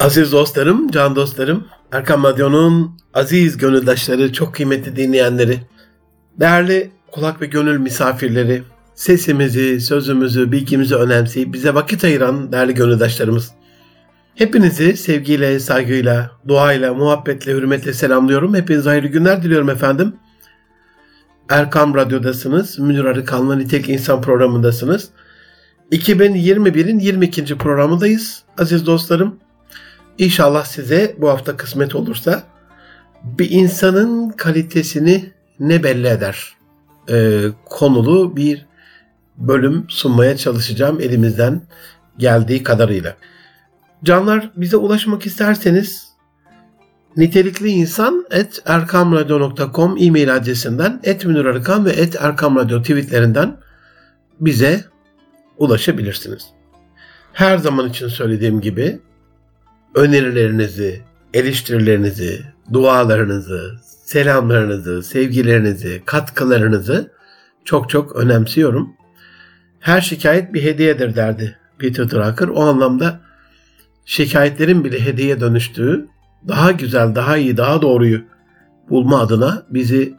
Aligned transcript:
Aziz 0.00 0.32
dostlarım, 0.32 0.90
can 0.90 1.16
dostlarım, 1.16 1.64
Erkam 1.92 2.24
Radyo'nun 2.24 2.98
aziz 3.14 3.56
gönüldaşları, 3.56 4.32
çok 4.32 4.54
kıymetli 4.54 4.96
dinleyenleri, 4.96 5.60
değerli 6.40 6.90
kulak 7.12 7.40
ve 7.40 7.46
gönül 7.46 7.78
misafirleri, 7.78 8.62
sesimizi, 8.94 9.80
sözümüzü, 9.80 10.52
bilgimizi 10.52 10.94
önemseyip 10.94 11.52
bize 11.52 11.74
vakit 11.74 12.04
ayıran 12.04 12.52
değerli 12.52 12.74
gönüldaşlarımız. 12.74 13.50
Hepinizi 14.34 14.96
sevgiyle, 14.96 15.60
saygıyla, 15.60 16.30
duayla, 16.48 16.94
muhabbetle, 16.94 17.52
hürmetle 17.52 17.92
selamlıyorum. 17.92 18.54
Hepinize 18.54 18.88
hayırlı 18.88 19.08
günler 19.08 19.42
diliyorum 19.42 19.70
efendim. 19.70 20.14
Erkam 21.48 21.94
Radyo'dasınız. 21.94 22.78
Münir 22.78 23.04
Arıkan'la 23.04 23.56
Nitek 23.56 23.88
İnsan 23.88 24.22
programındasınız. 24.22 25.08
2021'in 25.92 26.98
22. 26.98 27.58
programındayız 27.58 28.42
aziz 28.58 28.86
dostlarım. 28.86 29.36
İnşallah 30.20 30.64
size 30.64 31.16
bu 31.18 31.28
hafta 31.28 31.56
kısmet 31.56 31.94
olursa 31.94 32.42
bir 33.22 33.50
insanın 33.50 34.30
kalitesini 34.30 35.32
ne 35.60 35.82
belli 35.82 36.06
eder 36.06 36.56
ee, 37.10 37.42
konulu 37.64 38.36
bir 38.36 38.66
bölüm 39.36 39.84
sunmaya 39.88 40.36
çalışacağım 40.36 41.00
elimizden 41.00 41.62
geldiği 42.18 42.62
kadarıyla. 42.62 43.16
Canlar 44.04 44.50
bize 44.56 44.76
ulaşmak 44.76 45.26
isterseniz 45.26 46.08
nitelikli 47.16 47.68
insan 47.68 48.26
et 48.30 48.62
erkamradyo.com 48.66 49.96
e-mail 50.00 50.36
adresinden 50.36 51.00
et 51.04 51.26
Arıkan 51.26 51.84
ve 51.84 51.90
et 51.90 52.16
erkamradyo 52.20 52.82
tweetlerinden 52.82 53.56
bize 54.40 54.84
ulaşabilirsiniz. 55.58 56.46
Her 57.32 57.58
zaman 57.58 57.88
için 57.88 58.08
söylediğim 58.08 58.60
gibi 58.60 59.00
önerilerinizi, 59.94 61.00
eleştirilerinizi, 61.34 62.42
dualarınızı, 62.72 63.76
selamlarınızı, 64.04 65.02
sevgilerinizi, 65.02 66.02
katkılarınızı 66.04 67.10
çok 67.64 67.90
çok 67.90 68.16
önemsiyorum. 68.16 68.92
Her 69.80 70.00
şikayet 70.00 70.54
bir 70.54 70.62
hediyedir 70.62 71.16
derdi 71.16 71.56
Peter 71.78 72.10
Drucker. 72.10 72.48
O 72.48 72.60
anlamda 72.60 73.20
şikayetlerin 74.04 74.84
bile 74.84 75.04
hediye 75.04 75.40
dönüştüğü, 75.40 76.06
daha 76.48 76.72
güzel, 76.72 77.14
daha 77.14 77.36
iyi, 77.36 77.56
daha 77.56 77.82
doğruyu 77.82 78.22
bulma 78.90 79.20
adına 79.20 79.62
bizi 79.70 80.14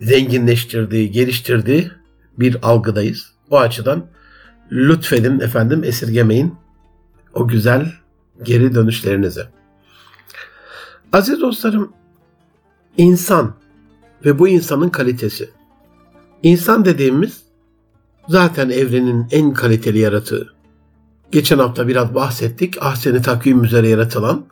zenginleştirdiği, 0.00 1.10
geliştirdiği 1.10 1.90
bir 2.38 2.56
algıdayız. 2.62 3.32
O 3.50 3.58
açıdan 3.58 4.06
lütfedin 4.72 5.40
efendim 5.40 5.84
esirgemeyin 5.84 6.54
o 7.34 7.48
güzel 7.48 7.92
geri 8.42 8.74
dönüşlerinizi. 8.74 9.44
Aziz 11.12 11.40
dostlarım, 11.40 11.92
insan 12.96 13.54
ve 14.24 14.38
bu 14.38 14.48
insanın 14.48 14.88
kalitesi. 14.88 15.50
İnsan 16.42 16.84
dediğimiz 16.84 17.42
zaten 18.28 18.70
evrenin 18.70 19.26
en 19.30 19.52
kaliteli 19.52 19.98
yaratığı. 19.98 20.54
Geçen 21.32 21.58
hafta 21.58 21.88
biraz 21.88 22.14
bahsettik. 22.14 22.82
Ahseni 22.82 23.22
takvim 23.22 23.64
üzere 23.64 23.88
yaratılan, 23.88 24.44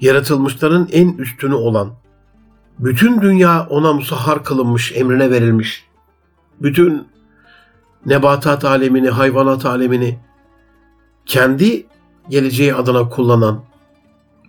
yaratılmışların 0.00 0.88
en 0.92 1.08
üstünü 1.18 1.54
olan, 1.54 1.92
bütün 2.78 3.22
dünya 3.22 3.66
ona 3.70 3.92
musahhar 3.92 4.44
kılınmış, 4.44 4.92
emrine 4.94 5.30
verilmiş. 5.30 5.86
Bütün 6.60 7.08
nebatat 8.06 8.64
alemini, 8.64 9.10
hayvanat 9.10 9.66
alemini 9.66 10.18
kendi 11.26 11.86
geleceği 12.28 12.74
adına 12.74 13.08
kullanan, 13.08 13.64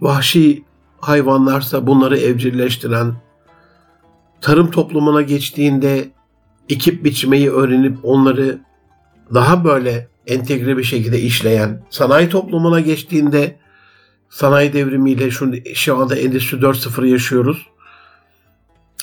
vahşi 0.01 0.63
hayvanlarsa 1.01 1.87
bunları 1.87 2.17
evcilleştiren, 2.17 3.13
tarım 4.41 4.71
toplumuna 4.71 5.21
geçtiğinde 5.21 6.09
ekip 6.69 7.03
biçmeyi 7.03 7.51
öğrenip 7.51 7.97
onları 8.03 8.59
daha 9.33 9.63
böyle 9.63 10.07
entegre 10.27 10.77
bir 10.77 10.83
şekilde 10.83 11.21
işleyen, 11.21 11.83
sanayi 11.89 12.29
toplumuna 12.29 12.79
geçtiğinde 12.79 13.59
sanayi 14.29 14.73
devrimiyle 14.73 15.31
şu, 15.31 15.53
şu 15.73 15.97
anda 15.97 16.15
Endüstri 16.15 16.57
4.0 16.57 17.07
yaşıyoruz. 17.07 17.67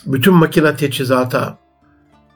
Bütün 0.07 0.35
makine 0.35 0.77
teçhizata 0.77 1.59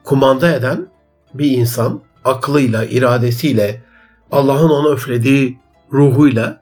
kumanda 0.03 0.55
eden 0.55 0.87
bir 1.33 1.51
insan 1.51 2.01
aklıyla, 2.25 2.85
iradesiyle, 2.85 3.83
Allah'ın 4.31 4.69
ona 4.69 4.89
öflediği 4.89 5.59
ruhuyla 5.93 6.61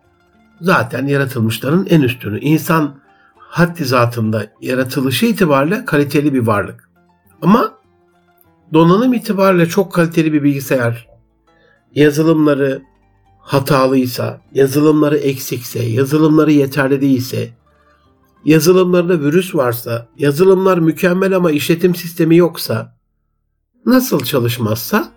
zaten 0.62 1.08
yaratılmışların 1.08 1.86
en 1.90 2.02
üstünü. 2.02 2.40
İnsan 2.40 2.96
haddi 3.38 3.86
zatında 3.86 4.48
yaratılışı 4.62 5.26
itibariyle 5.26 5.86
kaliteli 5.86 6.34
bir 6.34 6.40
varlık. 6.40 6.90
Ama 7.42 7.74
donanım 8.74 9.14
itibariyle 9.14 9.66
çok 9.66 9.94
kaliteli 9.94 10.34
bir 10.34 10.44
bilgisayar, 10.44 11.08
yazılımları 11.96 12.82
hatalıysa, 13.40 14.42
yazılımları 14.54 15.18
eksikse, 15.18 15.84
yazılımları 15.84 16.52
yeterli 16.52 17.02
değilse, 17.02 17.50
yazılımlarında 18.46 19.20
virüs 19.20 19.56
varsa, 19.56 20.08
yazılımlar 20.18 20.78
mükemmel 20.78 21.36
ama 21.36 21.52
işletim 21.52 21.96
sistemi 21.96 22.38
yoksa, 22.38 22.96
nasıl 23.86 24.20
çalışmazsa 24.20 25.12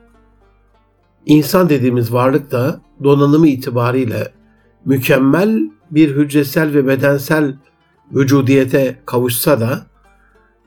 İnsan 1.28 1.68
dediğimiz 1.68 2.12
varlık 2.12 2.50
da 2.50 2.80
donanımı 3.04 3.48
itibariyle 3.48 4.32
mükemmel 4.84 5.70
bir 5.90 6.16
hücresel 6.16 6.74
ve 6.74 6.86
bedensel 6.86 7.56
vücudiyete 8.12 9.02
kavuşsa 9.06 9.60
da 9.60 9.86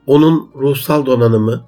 onun 0.08 0.52
ruhsal 0.56 1.06
donanımı, 1.06 1.66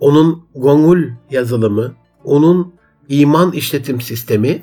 onun 0.00 0.44
gongul 0.54 1.02
yazılımı, 1.30 1.92
onun 2.24 2.74
iman 3.08 3.52
işletim 3.52 4.00
sistemi 4.00 4.62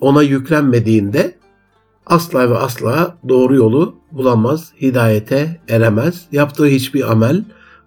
ona 0.00 0.22
yüklenmediğinde 0.22 1.38
asla 2.06 2.50
ve 2.50 2.58
asla 2.58 3.18
doğru 3.28 3.56
yolu 3.56 3.94
bulamaz, 4.12 4.72
hidayete 4.80 5.60
eremez. 5.68 6.26
Yaptığı 6.32 6.66
hiçbir 6.66 7.12
amel 7.12 7.44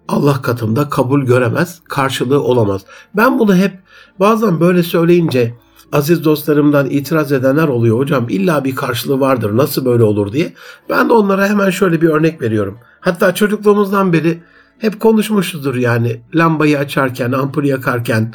Allah 0.08 0.42
katında 0.42 0.88
kabul 0.88 1.22
göremez, 1.22 1.80
karşılığı 1.84 2.42
olamaz. 2.42 2.82
Ben 3.16 3.38
bunu 3.38 3.56
hep 3.56 3.78
bazen 4.20 4.60
böyle 4.60 4.82
söyleyince 4.82 5.54
aziz 5.92 6.24
dostlarımdan 6.24 6.90
itiraz 6.90 7.32
edenler 7.32 7.68
oluyor. 7.68 7.98
Hocam 7.98 8.26
illa 8.28 8.64
bir 8.64 8.74
karşılığı 8.74 9.20
vardır 9.20 9.56
nasıl 9.56 9.84
böyle 9.84 10.02
olur 10.02 10.32
diye. 10.32 10.52
Ben 10.88 11.08
de 11.08 11.12
onlara 11.12 11.48
hemen 11.48 11.70
şöyle 11.70 12.00
bir 12.00 12.08
örnek 12.08 12.42
veriyorum. 12.42 12.78
Hatta 13.00 13.34
çocukluğumuzdan 13.34 14.12
beri 14.12 14.42
hep 14.78 15.00
konuşmuşuzdur 15.00 15.74
yani 15.74 16.20
lambayı 16.34 16.78
açarken, 16.78 17.32
ampulü 17.32 17.66
yakarken 17.66 18.32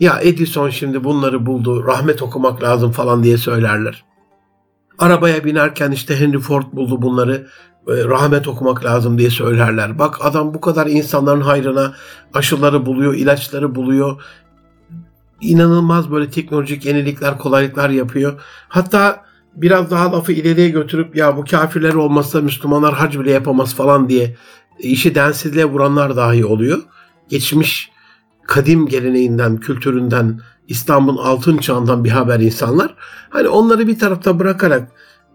ya 0.00 0.20
Edison 0.22 0.70
şimdi 0.70 1.04
bunları 1.04 1.46
buldu, 1.46 1.86
rahmet 1.86 2.22
okumak 2.22 2.62
lazım 2.62 2.92
falan 2.92 3.22
diye 3.22 3.38
söylerler. 3.38 4.04
Arabaya 4.98 5.44
binerken 5.44 5.90
işte 5.90 6.20
Henry 6.20 6.38
Ford 6.38 6.64
buldu 6.72 7.02
bunları. 7.02 7.46
E, 7.88 8.04
rahmet 8.04 8.48
okumak 8.48 8.84
lazım 8.84 9.18
diye 9.18 9.30
söylerler. 9.30 9.98
Bak 9.98 10.18
adam 10.20 10.54
bu 10.54 10.60
kadar 10.60 10.86
insanların 10.86 11.40
hayrına 11.40 11.94
aşıları 12.34 12.86
buluyor, 12.86 13.14
ilaçları 13.14 13.74
buluyor. 13.74 14.22
İnanılmaz 15.40 16.10
böyle 16.10 16.30
teknolojik 16.30 16.84
yenilikler, 16.84 17.38
kolaylıklar 17.38 17.90
yapıyor. 17.90 18.40
Hatta 18.68 19.24
biraz 19.56 19.90
daha 19.90 20.12
lafı 20.12 20.32
ileriye 20.32 20.68
götürüp 20.68 21.16
ya 21.16 21.36
bu 21.36 21.44
kafirler 21.44 21.94
olmazsa 21.94 22.40
Müslümanlar 22.40 22.94
hac 22.94 23.18
bile 23.18 23.30
yapamaz 23.30 23.74
falan 23.74 24.08
diye 24.08 24.36
işi 24.78 25.14
densizliğe 25.14 25.64
vuranlar 25.64 26.16
dahi 26.16 26.44
oluyor. 26.44 26.78
Geçmiş 27.28 27.90
kadim 28.46 28.86
geleneğinden, 28.86 29.56
kültüründen, 29.56 30.40
İstanbul'un 30.68 31.16
altın 31.16 31.58
çağından 31.58 32.04
bir 32.04 32.10
haber 32.10 32.40
insanlar. 32.40 32.94
Hani 33.30 33.48
onları 33.48 33.86
bir 33.86 33.98
tarafta 33.98 34.38
bırakarak 34.38 34.88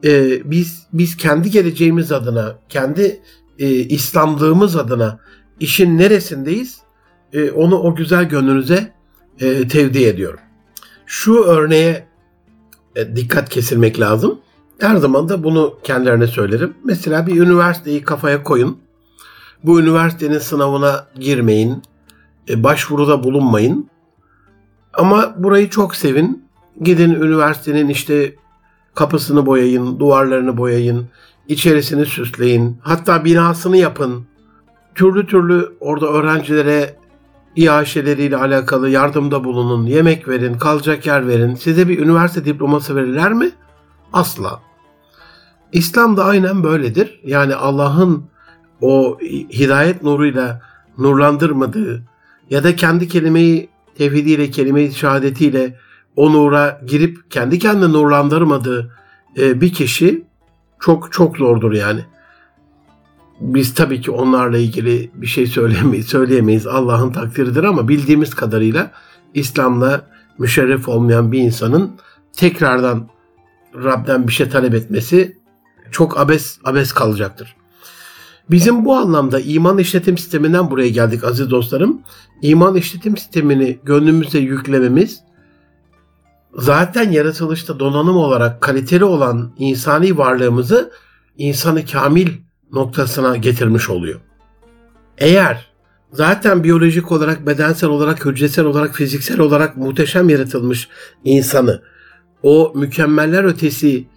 e, 0.03 0.41
biz 0.52 0.87
biz 0.93 1.17
kendi 1.17 1.52
geleceğimiz 1.52 2.11
adına, 2.11 2.55
kendi 2.70 3.22
e, 3.59 3.70
İslamlığımız 3.70 4.75
adına 4.75 5.20
işin 5.59 5.97
neresindeyiz? 5.97 6.78
E, 7.34 7.52
onu 7.52 7.79
o 7.79 7.96
güzel 7.96 8.29
gönlünüze 8.29 8.93
e, 9.39 9.67
tevdi 9.67 10.03
ediyorum. 10.03 10.39
Şu 11.05 11.43
örneğe 11.43 12.07
e, 12.95 13.16
dikkat 13.16 13.49
kesilmek 13.49 13.99
lazım. 13.99 14.39
Her 14.79 14.95
zaman 14.95 15.29
da 15.29 15.43
bunu 15.43 15.79
kendilerine 15.83 16.28
söylerim. 16.28 16.73
Mesela 16.83 17.28
bir 17.28 17.41
üniversiteyi 17.41 18.03
kafaya 18.03 18.43
koyun. 18.43 18.78
Bu 19.63 19.81
üniversitenin 19.81 20.39
sınavına 20.39 21.07
girmeyin. 21.19 21.81
E, 22.49 22.63
başvuruda 22.63 23.23
bulunmayın. 23.23 23.89
Ama 24.93 25.35
burayı 25.37 25.69
çok 25.69 25.95
sevin. 25.95 26.45
Gidin 26.81 27.13
üniversitenin 27.13 27.89
işte 27.89 28.35
Kapısını 28.95 29.45
boyayın, 29.45 29.99
duvarlarını 29.99 30.57
boyayın, 30.57 31.07
içerisini 31.47 32.05
süsleyin, 32.05 32.77
hatta 32.81 33.25
binasını 33.25 33.77
yapın. 33.77 34.25
Türlü 34.95 35.27
türlü 35.27 35.73
orada 35.79 36.07
öğrencilere 36.07 36.95
iaşeleriyle 37.55 38.37
alakalı 38.37 38.89
yardımda 38.89 39.43
bulunun, 39.43 39.85
yemek 39.85 40.27
verin, 40.27 40.53
kalacak 40.53 41.05
yer 41.05 41.27
verin. 41.27 41.55
Size 41.55 41.87
bir 41.87 41.99
üniversite 41.99 42.45
diploması 42.45 42.95
verirler 42.95 43.33
mi? 43.33 43.51
Asla. 44.13 44.61
İslam 45.71 46.17
da 46.17 46.25
aynen 46.25 46.63
böyledir. 46.63 47.19
Yani 47.25 47.55
Allah'ın 47.55 48.23
o 48.81 49.19
hidayet 49.49 50.03
nuruyla 50.03 50.61
nurlandırmadığı 50.97 52.03
ya 52.49 52.63
da 52.63 52.75
kendi 52.75 53.07
kelimeyi 53.07 53.69
tevhidiyle, 53.97 54.51
kelime-i 54.51 54.91
şehadetiyle 54.91 55.77
o 56.15 56.33
nura 56.33 56.81
girip 56.87 57.31
kendi 57.31 57.59
kendine 57.59 57.93
nurlandırmadığı 57.93 58.91
e, 59.37 59.61
bir 59.61 59.73
kişi 59.73 60.23
çok 60.79 61.11
çok 61.11 61.37
zordur 61.37 61.73
yani. 61.73 62.05
Biz 63.41 63.73
tabii 63.73 64.02
ki 64.02 64.11
onlarla 64.11 64.58
ilgili 64.58 65.11
bir 65.14 65.28
şey 65.28 65.47
söyleyemeyiz, 65.47 66.05
söyleyemeyiz. 66.08 66.67
Allah'ın 66.67 67.11
takdiridir 67.11 67.64
ama 67.64 67.88
bildiğimiz 67.88 68.34
kadarıyla 68.34 68.91
İslam'la 69.34 70.02
müşerref 70.38 70.90
olmayan 70.90 71.32
bir 71.32 71.40
insanın 71.40 71.91
tekrardan 72.34 73.08
Rab'den 73.76 74.28
bir 74.28 74.34
şey 74.34 74.49
talep 74.49 74.73
etmesi 74.73 75.38
çok 75.91 76.20
abes 76.20 76.59
abes 76.64 76.93
kalacaktır. 76.93 77.55
Bizim 78.52 78.85
bu 78.85 78.96
anlamda 78.96 79.40
iman 79.40 79.78
işletim 79.78 80.17
sisteminden 80.17 80.72
buraya 80.72 80.90
geldik 80.90 81.23
aziz 81.23 81.52
dostlarım. 81.52 82.02
İman 82.41 82.76
işletim 82.76 83.17
sistemini 83.17 83.79
gönlümüze 83.84 84.40
yüklememiz 84.40 85.20
zaten 86.55 87.11
yaratılışta 87.11 87.79
donanım 87.79 88.17
olarak 88.17 88.61
kaliteli 88.61 89.03
olan 89.03 89.52
insani 89.58 90.17
varlığımızı 90.17 90.91
insanı 91.37 91.85
kamil 91.85 92.28
noktasına 92.73 93.38
getirmiş 93.38 93.90
oluyor. 93.90 94.20
Eğer 95.18 95.72
zaten 96.12 96.64
biyolojik 96.64 97.12
olarak, 97.12 97.47
bedensel 97.47 97.90
olarak, 97.90 98.26
hücresel 98.26 98.66
olarak, 98.66 98.96
fiziksel 98.96 99.40
olarak 99.40 99.78
muhteşem 99.78 100.29
yaratılmış 100.29 100.88
insanı 101.23 101.82
o 102.44 102.72
mükemmeller 102.76 103.44
ötesi 103.44 104.08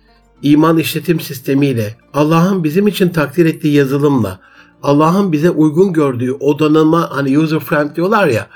iman 0.43 0.79
işletim 0.79 1.21
sistemiyle, 1.21 1.97
Allah'ın 2.15 2.65
bizim 2.65 2.87
için 2.89 3.09
takdir 3.09 3.47
ettiği 3.47 3.75
yazılımla, 3.75 4.41
Allah'ın 4.83 5.33
bize 5.33 5.51
uygun 5.51 5.93
gördüğü 5.93 6.33
o 6.33 6.59
donanıma 6.59 7.11
hani 7.11 7.39
user 7.39 7.61
friend 7.61 7.97
diyorlar 7.97 8.27
ya, 8.27 8.47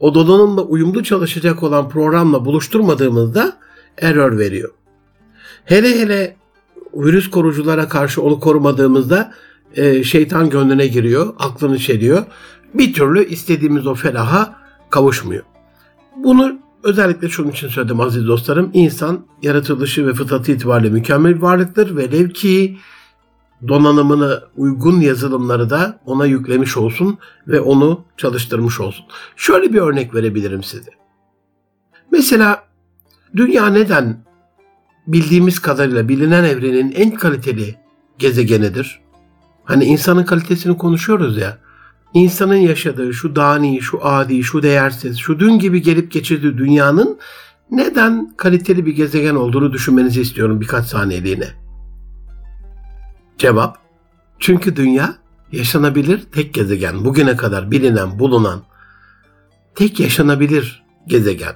o 0.00 0.14
donanımla 0.14 0.62
uyumlu 0.62 1.04
çalışacak 1.04 1.62
olan 1.62 1.88
programla 1.88 2.44
buluşturmadığımızda 2.44 3.56
error 3.98 4.38
veriyor. 4.38 4.70
Hele 5.64 6.00
hele 6.00 6.36
virüs 7.04 7.30
koruculara 7.30 7.88
karşı 7.88 8.22
onu 8.22 8.40
korumadığımızda 8.40 9.32
e, 9.74 10.04
şeytan 10.04 10.50
gönlüne 10.50 10.86
giriyor, 10.86 11.34
aklını 11.38 11.78
çeliyor. 11.78 12.24
Bir 12.74 12.92
türlü 12.94 13.28
istediğimiz 13.28 13.86
o 13.86 13.94
felaha 13.94 14.56
kavuşmuyor. 14.90 15.42
Bunu 16.16 16.58
özellikle 16.82 17.28
şunun 17.28 17.50
için 17.50 17.68
söyledim 17.68 18.00
aziz 18.00 18.26
dostlarım. 18.26 18.70
İnsan 18.72 19.26
yaratılışı 19.42 20.06
ve 20.06 20.14
fıtratı 20.14 20.52
itibariyle 20.52 20.90
mükemmel 20.90 21.34
bir 21.34 21.42
varlıktır. 21.42 21.96
Velev 21.96 22.28
ki 22.28 22.78
donanımını 23.68 24.42
uygun 24.56 25.00
yazılımları 25.00 25.70
da 25.70 26.00
ona 26.06 26.26
yüklemiş 26.26 26.76
olsun 26.76 27.18
ve 27.48 27.60
onu 27.60 28.04
çalıştırmış 28.16 28.80
olsun. 28.80 29.04
Şöyle 29.36 29.72
bir 29.72 29.78
örnek 29.78 30.14
verebilirim 30.14 30.62
size. 30.62 30.90
Mesela 32.12 32.64
dünya 33.36 33.66
neden 33.66 34.26
bildiğimiz 35.06 35.58
kadarıyla 35.58 36.08
bilinen 36.08 36.44
evrenin 36.44 36.92
en 36.92 37.10
kaliteli 37.10 37.74
gezegenidir? 38.18 39.00
Hani 39.64 39.84
insanın 39.84 40.24
kalitesini 40.24 40.78
konuşuyoruz 40.78 41.38
ya. 41.38 41.58
İnsanın 42.14 42.54
yaşadığı 42.54 43.14
şu 43.14 43.36
dani, 43.36 43.82
şu 43.82 44.06
adi, 44.06 44.42
şu 44.42 44.62
değersiz, 44.62 45.18
şu 45.18 45.40
dün 45.40 45.58
gibi 45.58 45.82
gelip 45.82 46.12
geçirdiği 46.12 46.58
dünyanın 46.58 47.18
neden 47.70 48.34
kaliteli 48.36 48.86
bir 48.86 48.92
gezegen 48.92 49.34
olduğunu 49.34 49.72
düşünmenizi 49.72 50.20
istiyorum 50.20 50.60
birkaç 50.60 50.86
saniyeliğine. 50.86 51.48
Cevap, 53.38 53.78
çünkü 54.38 54.76
dünya 54.76 55.14
yaşanabilir 55.52 56.22
tek 56.32 56.54
gezegen. 56.54 57.04
Bugüne 57.04 57.36
kadar 57.36 57.70
bilinen, 57.70 58.18
bulunan 58.18 58.62
tek 59.74 60.00
yaşanabilir 60.00 60.84
gezegen. 61.06 61.54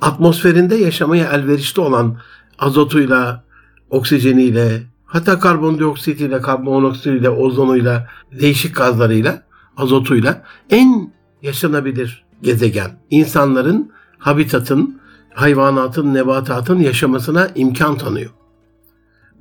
Atmosferinde 0.00 0.74
yaşamaya 0.74 1.32
elverişli 1.32 1.82
olan 1.82 2.18
azotuyla, 2.58 3.44
oksijeniyle, 3.90 4.82
hatta 5.06 5.38
karbondioksitiyle, 5.38 6.40
karbon 6.40 6.72
monoksitiyle, 6.72 7.30
ozonuyla, 7.30 8.06
değişik 8.40 8.76
gazlarıyla, 8.76 9.42
azotuyla 9.76 10.42
en 10.70 11.12
yaşanabilir 11.42 12.24
gezegen. 12.42 12.90
İnsanların, 13.10 13.92
habitatın, 14.18 15.00
hayvanatın, 15.34 16.14
nebatatın 16.14 16.78
yaşamasına 16.78 17.48
imkan 17.54 17.98
tanıyor. 17.98 18.30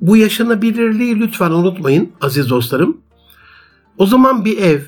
Bu 0.02 0.18
yaşanabilirliği 0.18 1.20
lütfen 1.20 1.52
unutmayın 1.52 2.12
aziz 2.22 2.50
dostlarım. 2.50 2.98
O 3.98 4.06
zaman 4.06 4.46
bir 4.46 4.58
ev, 4.58 4.82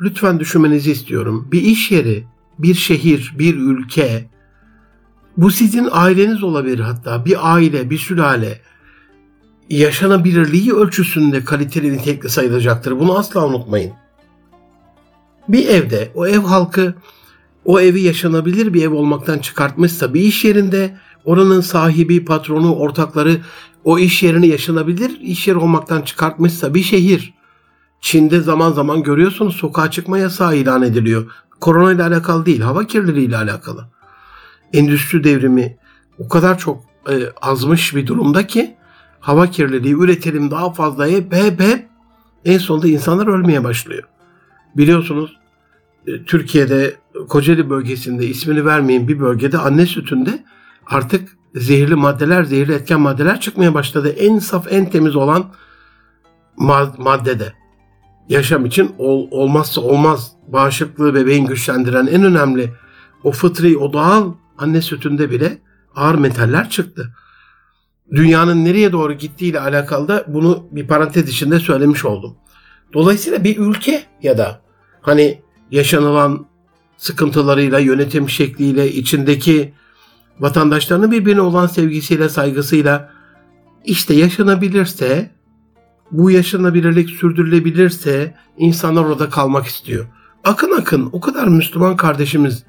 lütfen 0.00 0.40
düşünmenizi 0.40 0.92
istiyorum. 0.92 1.48
Bir 1.52 1.62
iş 1.62 1.90
yeri, 1.90 2.24
bir 2.58 2.74
şehir, 2.74 3.34
bir 3.38 3.56
ülke, 3.56 4.30
bu 5.38 5.50
sizin 5.50 5.88
aileniz 5.92 6.42
olabilir 6.42 6.78
hatta. 6.78 7.24
Bir 7.24 7.54
aile, 7.54 7.90
bir 7.90 7.98
sülale 7.98 8.60
yaşanabilirliği 9.70 10.72
ölçüsünde 10.72 11.44
kaliteli 11.44 11.92
nitelikli 11.92 12.28
sayılacaktır. 12.28 13.00
Bunu 13.00 13.18
asla 13.18 13.46
unutmayın. 13.46 13.92
Bir 15.48 15.68
evde 15.68 16.12
o 16.14 16.26
ev 16.26 16.40
halkı 16.40 16.94
o 17.64 17.80
evi 17.80 18.00
yaşanabilir 18.00 18.74
bir 18.74 18.82
ev 18.82 18.92
olmaktan 18.92 19.38
çıkartmışsa 19.38 20.14
bir 20.14 20.20
iş 20.20 20.44
yerinde 20.44 20.96
oranın 21.24 21.60
sahibi, 21.60 22.24
patronu, 22.24 22.74
ortakları 22.74 23.40
o 23.84 23.98
iş 23.98 24.22
yerini 24.22 24.46
yaşanabilir 24.48 25.20
iş 25.20 25.48
yeri 25.48 25.58
olmaktan 25.58 26.02
çıkartmışsa 26.02 26.74
bir 26.74 26.82
şehir 26.82 27.34
Çin'de 28.00 28.40
zaman 28.40 28.72
zaman 28.72 29.02
görüyorsunuz 29.02 29.56
sokağa 29.56 29.90
çıkma 29.90 30.18
yasağı 30.18 30.56
ilan 30.56 30.82
ediliyor. 30.82 31.26
Korona 31.60 31.92
ile 31.92 32.02
alakalı 32.02 32.46
değil, 32.46 32.60
hava 32.60 32.86
kirliliği 32.86 33.26
ile 33.26 33.36
alakalı. 33.36 33.97
Endüstri 34.72 35.24
devrimi 35.24 35.76
o 36.18 36.28
kadar 36.28 36.58
çok 36.58 36.84
e, 37.10 37.14
azmış 37.40 37.94
bir 37.94 38.06
durumda 38.06 38.46
ki 38.46 38.76
hava 39.20 39.50
kirliliği, 39.50 39.94
üretelim 39.94 40.50
daha 40.50 40.72
fazla 40.72 41.06
hep 41.06 41.34
hep 41.34 41.60
hep 41.60 41.88
en 42.44 42.58
sonunda 42.58 42.88
insanlar 42.88 43.26
ölmeye 43.26 43.64
başlıyor. 43.64 44.02
Biliyorsunuz 44.76 45.36
e, 46.06 46.24
Türkiye'de 46.24 46.96
Kocaeli 47.28 47.70
bölgesinde 47.70 48.26
ismini 48.26 48.64
vermeyin 48.64 49.08
bir 49.08 49.20
bölgede 49.20 49.58
anne 49.58 49.86
sütünde 49.86 50.44
artık 50.86 51.28
zehirli 51.54 51.94
maddeler, 51.94 52.44
zehirli 52.44 52.72
etken 52.72 53.00
maddeler 53.00 53.40
çıkmaya 53.40 53.74
başladı. 53.74 54.08
En 54.08 54.38
saf, 54.38 54.72
en 54.72 54.90
temiz 54.90 55.16
olan 55.16 55.44
maddede. 56.98 57.52
Yaşam 58.28 58.66
için 58.66 58.94
ol, 58.98 59.28
olmazsa 59.30 59.80
olmaz 59.80 60.32
bağışıklığı 60.48 61.14
bebeğin 61.14 61.46
güçlendiren 61.46 62.06
en 62.06 62.24
önemli 62.24 62.72
o 63.24 63.32
fıtri, 63.32 63.78
o 63.78 63.92
doğal 63.92 64.32
anne 64.58 64.82
sütünde 64.82 65.30
bile 65.30 65.58
ağır 65.94 66.14
metaller 66.14 66.70
çıktı. 66.70 67.14
Dünyanın 68.12 68.64
nereye 68.64 68.92
doğru 68.92 69.12
gittiğiyle 69.12 69.60
alakalı 69.60 70.08
da 70.08 70.24
bunu 70.28 70.66
bir 70.70 70.86
parantez 70.86 71.28
içinde 71.28 71.58
söylemiş 71.58 72.04
oldum. 72.04 72.36
Dolayısıyla 72.92 73.44
bir 73.44 73.58
ülke 73.58 74.04
ya 74.22 74.38
da 74.38 74.60
hani 75.00 75.42
yaşanılan 75.70 76.46
sıkıntılarıyla, 76.96 77.78
yönetim 77.78 78.28
şekliyle, 78.28 78.92
içindeki 78.92 79.74
vatandaşlarının 80.40 81.10
birbirine 81.10 81.40
olan 81.40 81.66
sevgisiyle, 81.66 82.28
saygısıyla 82.28 83.12
işte 83.84 84.14
yaşanabilirse, 84.14 85.30
bu 86.10 86.30
yaşanabilirlik 86.30 87.10
sürdürülebilirse 87.10 88.34
insanlar 88.56 89.04
orada 89.04 89.30
kalmak 89.30 89.66
istiyor. 89.66 90.06
Akın 90.44 90.72
akın 90.72 91.08
o 91.12 91.20
kadar 91.20 91.48
Müslüman 91.48 91.96
kardeşimiz 91.96 92.64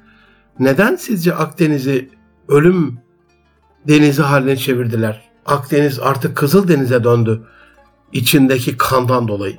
neden 0.58 0.96
sizce 0.96 1.34
Akdeniz'i 1.34 2.10
ölüm 2.48 2.98
denizi 3.88 4.22
haline 4.22 4.56
çevirdiler? 4.56 5.30
Akdeniz 5.46 5.98
artık 6.00 6.36
Kızıl 6.36 6.68
Denize 6.68 7.04
döndü 7.04 7.42
içindeki 8.12 8.76
kandan 8.76 9.28
dolayı. 9.28 9.56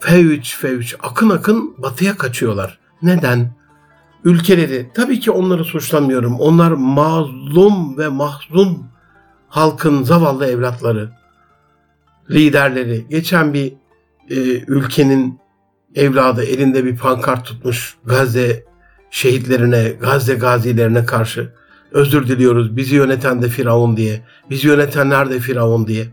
Fevç 0.00 0.56
fevç 0.56 0.96
akın 1.02 1.30
akın 1.30 1.74
batıya 1.78 2.16
kaçıyorlar. 2.16 2.78
Neden? 3.02 3.62
ülkeleri 4.24 4.90
tabii 4.94 5.20
ki 5.20 5.30
onları 5.30 5.64
suçlamıyorum. 5.64 6.40
Onlar 6.40 6.70
mazlum 6.70 7.98
ve 7.98 8.08
mahzun 8.08 8.86
halkın 9.48 10.02
zavallı 10.02 10.46
evlatları, 10.46 11.10
liderleri. 12.30 13.06
Geçen 13.10 13.54
bir 13.54 13.72
e, 14.30 14.36
ülkenin 14.66 15.38
evladı 15.94 16.44
elinde 16.44 16.84
bir 16.84 16.96
pankart 16.96 17.44
tutmuş 17.44 17.96
Gazze 18.04 18.64
şehitlerine, 19.12 19.88
Gazze 20.00 20.34
gazilerine 20.34 21.06
karşı 21.06 21.52
özür 21.92 22.28
diliyoruz. 22.28 22.76
Bizi 22.76 22.94
yöneten 22.94 23.42
de 23.42 23.48
Firavun 23.48 23.96
diye. 23.96 24.20
Bizi 24.50 24.68
yönetenler 24.68 25.30
de 25.30 25.40
Firavun 25.40 25.86
diye. 25.86 26.06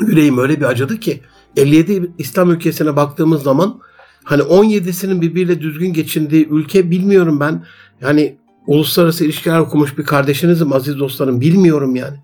Yüreğim 0.00 0.38
öyle 0.38 0.60
bir 0.60 0.64
acıdı 0.64 1.00
ki 1.00 1.20
57 1.56 2.10
İslam 2.18 2.50
ülkesine 2.50 2.96
baktığımız 2.96 3.42
zaman 3.42 3.80
Hani 4.24 4.42
17'sinin 4.42 5.20
birbiriyle 5.20 5.60
düzgün 5.60 5.92
geçindiği 5.92 6.48
ülke 6.48 6.90
bilmiyorum 6.90 7.40
ben. 7.40 7.64
Yani 8.00 8.38
uluslararası 8.66 9.24
ilişkiler 9.24 9.58
okumuş 9.58 9.98
bir 9.98 10.04
kardeşinizim 10.04 10.72
aziz 10.72 10.98
dostlarım 10.98 11.40
bilmiyorum 11.40 11.96
yani. 11.96 12.16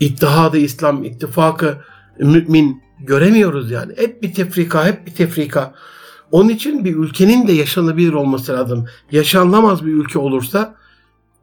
İttihadı 0.00 0.58
İslam, 0.58 1.04
ittifakı, 1.04 1.76
mümin 2.18 2.82
göremiyoruz 3.00 3.70
yani. 3.70 3.92
Hep 3.96 4.22
bir 4.22 4.34
tefrika, 4.34 4.86
hep 4.86 5.06
bir 5.06 5.14
tefrika. 5.14 5.74
Onun 6.32 6.48
için 6.48 6.84
bir 6.84 6.96
ülkenin 6.96 7.48
de 7.48 7.52
yaşanabilir 7.52 8.12
olması 8.12 8.52
lazım. 8.52 8.86
Yaşanılamaz 9.12 9.86
bir 9.86 9.92
ülke 9.92 10.18
olursa 10.18 10.74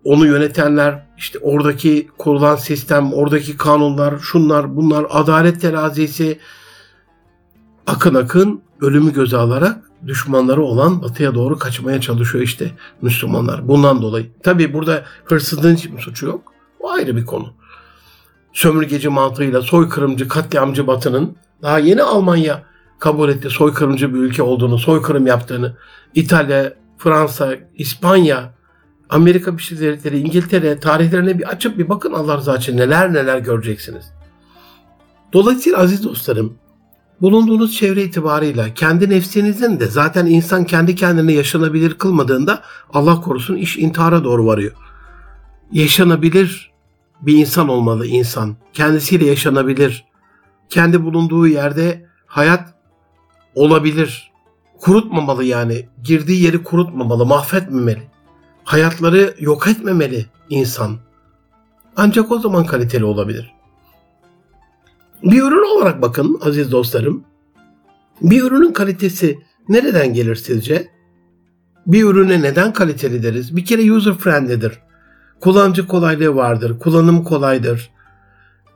onu 0.04 0.26
yönetenler, 0.26 1.06
işte 1.18 1.40
oradaki 1.40 2.08
kurulan 2.18 2.56
sistem, 2.56 3.14
oradaki 3.14 3.58
kanunlar, 3.58 4.20
şunlar, 4.20 4.76
bunlar, 4.76 5.06
adalet 5.10 5.62
terazisi 5.62 6.40
akın 7.88 8.16
akın 8.16 8.62
ölümü 8.82 9.14
göze 9.14 9.38
alarak 9.38 9.78
düşmanları 10.08 10.62
olan 10.62 11.02
batıya 11.02 11.36
doğru 11.36 11.58
kaçmaya 11.58 12.02
çalışıyor 12.02 12.44
işte 12.44 12.72
Müslümanlar. 13.02 13.68
Bundan 13.68 14.02
dolayı. 14.02 14.32
Tabi 14.44 14.74
burada 14.74 15.04
hırsızlığın 15.26 15.76
hiçbir 15.76 16.00
suçu 16.00 16.26
yok. 16.26 16.54
O 16.80 16.92
ayrı 16.92 17.16
bir 17.16 17.26
konu. 17.26 17.54
Sömürgeci 18.54 19.10
mantığıyla 19.10 19.62
soykırımcı, 19.62 20.28
katliamcı 20.28 20.88
batının 20.88 21.36
daha 21.62 21.80
yeni 21.80 22.04
Almanya 22.04 22.64
kabul 23.00 23.30
etti 23.30 23.50
soykırımcı 23.50 24.14
bir 24.14 24.20
ülke 24.20 24.44
olduğunu, 24.44 24.80
soykırım 24.80 25.28
yaptığını. 25.28 25.78
İtalya, 26.16 26.74
Fransa, 26.98 27.56
İspanya, 27.76 28.54
Amerika 29.10 29.54
Birleşik 29.54 29.82
Devletleri, 29.82 30.20
İngiltere 30.20 30.80
tarihlerine 30.80 31.40
bir 31.40 31.50
açıp 31.50 31.78
bir 31.78 31.90
bakın 31.90 32.14
Allah 32.14 32.38
rızası 32.38 32.60
için 32.60 32.78
neler 32.78 33.14
neler 33.14 33.38
göreceksiniz. 33.38 34.06
Dolayısıyla 35.34 35.80
aziz 35.80 36.04
dostlarım, 36.04 36.58
bulunduğunuz 37.22 37.76
çevre 37.78 38.04
itibarıyla 38.04 38.74
kendi 38.74 39.10
nefsinizin 39.10 39.80
de 39.80 39.88
zaten 39.88 40.26
insan 40.26 40.64
kendi 40.64 40.96
kendine 40.96 41.34
yaşanabilir 41.34 41.94
kılmadığında 41.94 42.62
Allah 42.94 43.22
korusun 43.22 43.56
iş 43.56 43.78
intihara 43.78 44.24
doğru 44.24 44.46
varıyor. 44.46 44.72
Yaşanabilir 45.72 46.72
bir 47.22 47.38
insan 47.38 47.68
olmalı 47.68 48.06
insan. 48.06 48.56
Kendisiyle 48.74 49.26
yaşanabilir. 49.26 50.06
Kendi 50.70 51.04
bulunduğu 51.04 51.48
yerde 51.48 52.06
hayat 52.26 52.77
olabilir. 53.58 54.32
Kurutmamalı 54.82 55.44
yani. 55.44 55.86
Girdiği 56.04 56.44
yeri 56.44 56.64
kurutmamalı, 56.64 57.26
mahvetmemeli. 57.26 58.04
Hayatları 58.64 59.36
yok 59.40 59.68
etmemeli 59.68 60.26
insan. 60.50 60.98
Ancak 61.96 62.32
o 62.32 62.40
zaman 62.40 62.66
kaliteli 62.66 63.06
olabilir. 63.06 63.52
Bir 65.24 65.42
ürün 65.42 65.78
olarak 65.78 66.02
bakın 66.02 66.40
aziz 66.42 66.72
dostlarım. 66.72 67.24
Bir 68.22 68.44
ürünün 68.44 68.74
kalitesi 68.74 69.40
nereden 69.70 70.14
gelir 70.14 70.36
sizce? 70.36 70.88
Bir 71.88 72.04
ürüne 72.04 72.42
neden 72.42 72.74
kaliteli 72.74 73.24
deriz? 73.24 73.56
Bir 73.56 73.66
kere 73.66 73.92
user 73.92 74.14
friendly'dir. 74.14 74.80
Kullanıcı 75.42 75.88
kolaylığı 75.88 76.36
vardır. 76.36 76.80
Kullanım 76.80 77.24
kolaydır. 77.24 77.90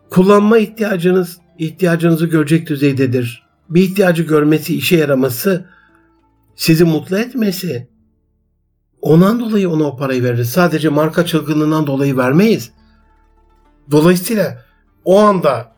Kullanma 0.10 0.58
ihtiyacınız 0.58 1.40
ihtiyacınızı 1.58 2.26
görecek 2.26 2.70
düzeydedir. 2.70 3.51
Bir 3.72 3.82
ihtiyacı 3.82 4.24
görmesi, 4.24 4.76
işe 4.76 4.98
yaraması, 4.98 5.66
sizi 6.56 6.84
mutlu 6.84 7.18
etmesi. 7.18 7.90
Ondan 9.02 9.40
dolayı 9.40 9.70
ona 9.70 9.84
o 9.84 9.98
parayı 9.98 10.24
veririz. 10.24 10.50
Sadece 10.50 10.90
marka 10.90 11.26
çılgınlığından 11.26 11.88
dolayı 11.88 12.18
vermeyiz. 12.18 12.72
Dolayısıyla 13.92 14.66
o 15.06 15.20
anda 15.20 15.76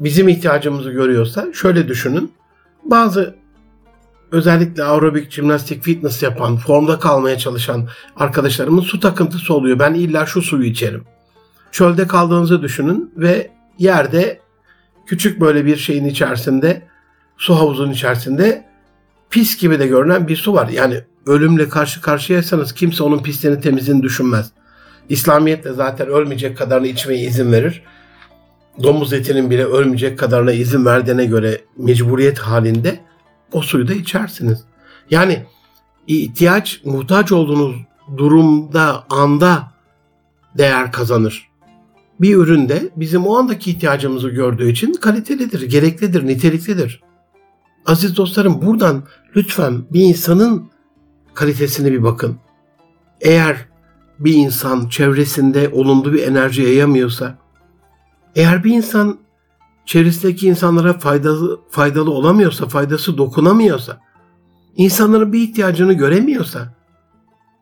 bizim 0.00 0.28
ihtiyacımızı 0.28 0.90
görüyorsa 0.90 1.52
şöyle 1.52 1.88
düşünün. 1.88 2.32
Bazı 2.84 3.34
özellikle 4.32 4.84
aerobik, 4.84 5.30
jimnastik, 5.30 5.82
fitness 5.82 6.22
yapan, 6.22 6.56
formda 6.56 6.98
kalmaya 6.98 7.38
çalışan 7.38 7.88
arkadaşlarımın 8.16 8.82
su 8.82 9.00
takıntısı 9.00 9.54
oluyor. 9.54 9.78
Ben 9.78 9.94
illa 9.94 10.26
şu 10.26 10.42
suyu 10.42 10.64
içerim. 10.64 11.04
Çölde 11.72 12.06
kaldığınızı 12.06 12.62
düşünün 12.62 13.12
ve 13.16 13.50
yerde 13.78 14.40
küçük 15.06 15.40
böyle 15.40 15.66
bir 15.66 15.76
şeyin 15.76 16.04
içerisinde, 16.04 16.89
su 17.40 17.54
havuzunun 17.54 17.92
içerisinde 17.92 18.64
pis 19.30 19.58
gibi 19.58 19.78
de 19.78 19.86
görünen 19.86 20.28
bir 20.28 20.36
su 20.36 20.54
var. 20.54 20.68
Yani 20.68 21.00
ölümle 21.26 21.68
karşı 21.68 22.00
karşıyaysanız 22.00 22.74
kimse 22.74 23.02
onun 23.02 23.22
pisliğini 23.22 23.60
temizliğini 23.60 24.02
düşünmez. 24.02 24.50
İslamiyet 25.08 25.64
de 25.64 25.72
zaten 25.72 26.06
ölmeyecek 26.06 26.58
kadarını 26.58 26.86
içmeye 26.86 27.20
izin 27.20 27.52
verir. 27.52 27.82
Domuz 28.82 29.12
etinin 29.12 29.50
bile 29.50 29.64
ölmeyecek 29.64 30.18
kadarına 30.18 30.52
izin 30.52 30.84
verdiğine 30.84 31.24
göre 31.24 31.60
mecburiyet 31.76 32.38
halinde 32.38 33.00
o 33.52 33.62
suyu 33.62 33.88
da 33.88 33.92
içersiniz. 33.92 34.64
Yani 35.10 35.46
ihtiyaç, 36.06 36.80
muhtaç 36.84 37.32
olduğunuz 37.32 37.76
durumda, 38.16 39.04
anda 39.10 39.72
değer 40.58 40.92
kazanır. 40.92 41.48
Bir 42.20 42.36
üründe 42.36 42.90
bizim 42.96 43.26
o 43.26 43.36
andaki 43.36 43.70
ihtiyacımızı 43.70 44.28
gördüğü 44.28 44.70
için 44.70 44.92
kalitelidir, 44.92 45.62
gereklidir, 45.62 46.26
niteliklidir. 46.26 47.09
Aziz 47.86 48.16
dostlarım 48.16 48.62
buradan 48.62 49.02
lütfen 49.36 49.82
bir 49.92 50.00
insanın 50.00 50.70
kalitesine 51.34 51.92
bir 51.92 52.02
bakın. 52.02 52.36
Eğer 53.20 53.56
bir 54.18 54.34
insan 54.34 54.88
çevresinde 54.88 55.68
olumlu 55.68 56.12
bir 56.12 56.22
enerji 56.22 56.62
yayamıyorsa, 56.62 57.38
eğer 58.36 58.64
bir 58.64 58.72
insan 58.72 59.18
çevresindeki 59.86 60.46
insanlara 60.46 60.92
faydalı, 60.92 61.60
faydalı 61.70 62.10
olamıyorsa, 62.10 62.66
faydası 62.66 63.18
dokunamıyorsa, 63.18 64.00
insanların 64.76 65.32
bir 65.32 65.42
ihtiyacını 65.42 65.92
göremiyorsa, 65.92 66.74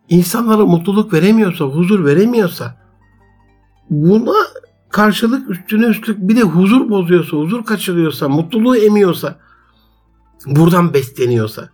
insanlara 0.08 0.66
mutluluk 0.66 1.12
veremiyorsa, 1.12 1.64
huzur 1.64 2.04
veremiyorsa, 2.04 2.76
buna 3.90 4.34
karşılık 4.88 5.50
üstüne 5.50 5.86
üstlük 5.86 6.18
bir 6.18 6.36
de 6.36 6.42
huzur 6.42 6.90
bozuyorsa, 6.90 7.36
huzur 7.36 7.64
kaçırıyorsa, 7.64 8.28
mutluluğu 8.28 8.76
emiyorsa, 8.76 9.38
buradan 10.46 10.94
besleniyorsa, 10.94 11.68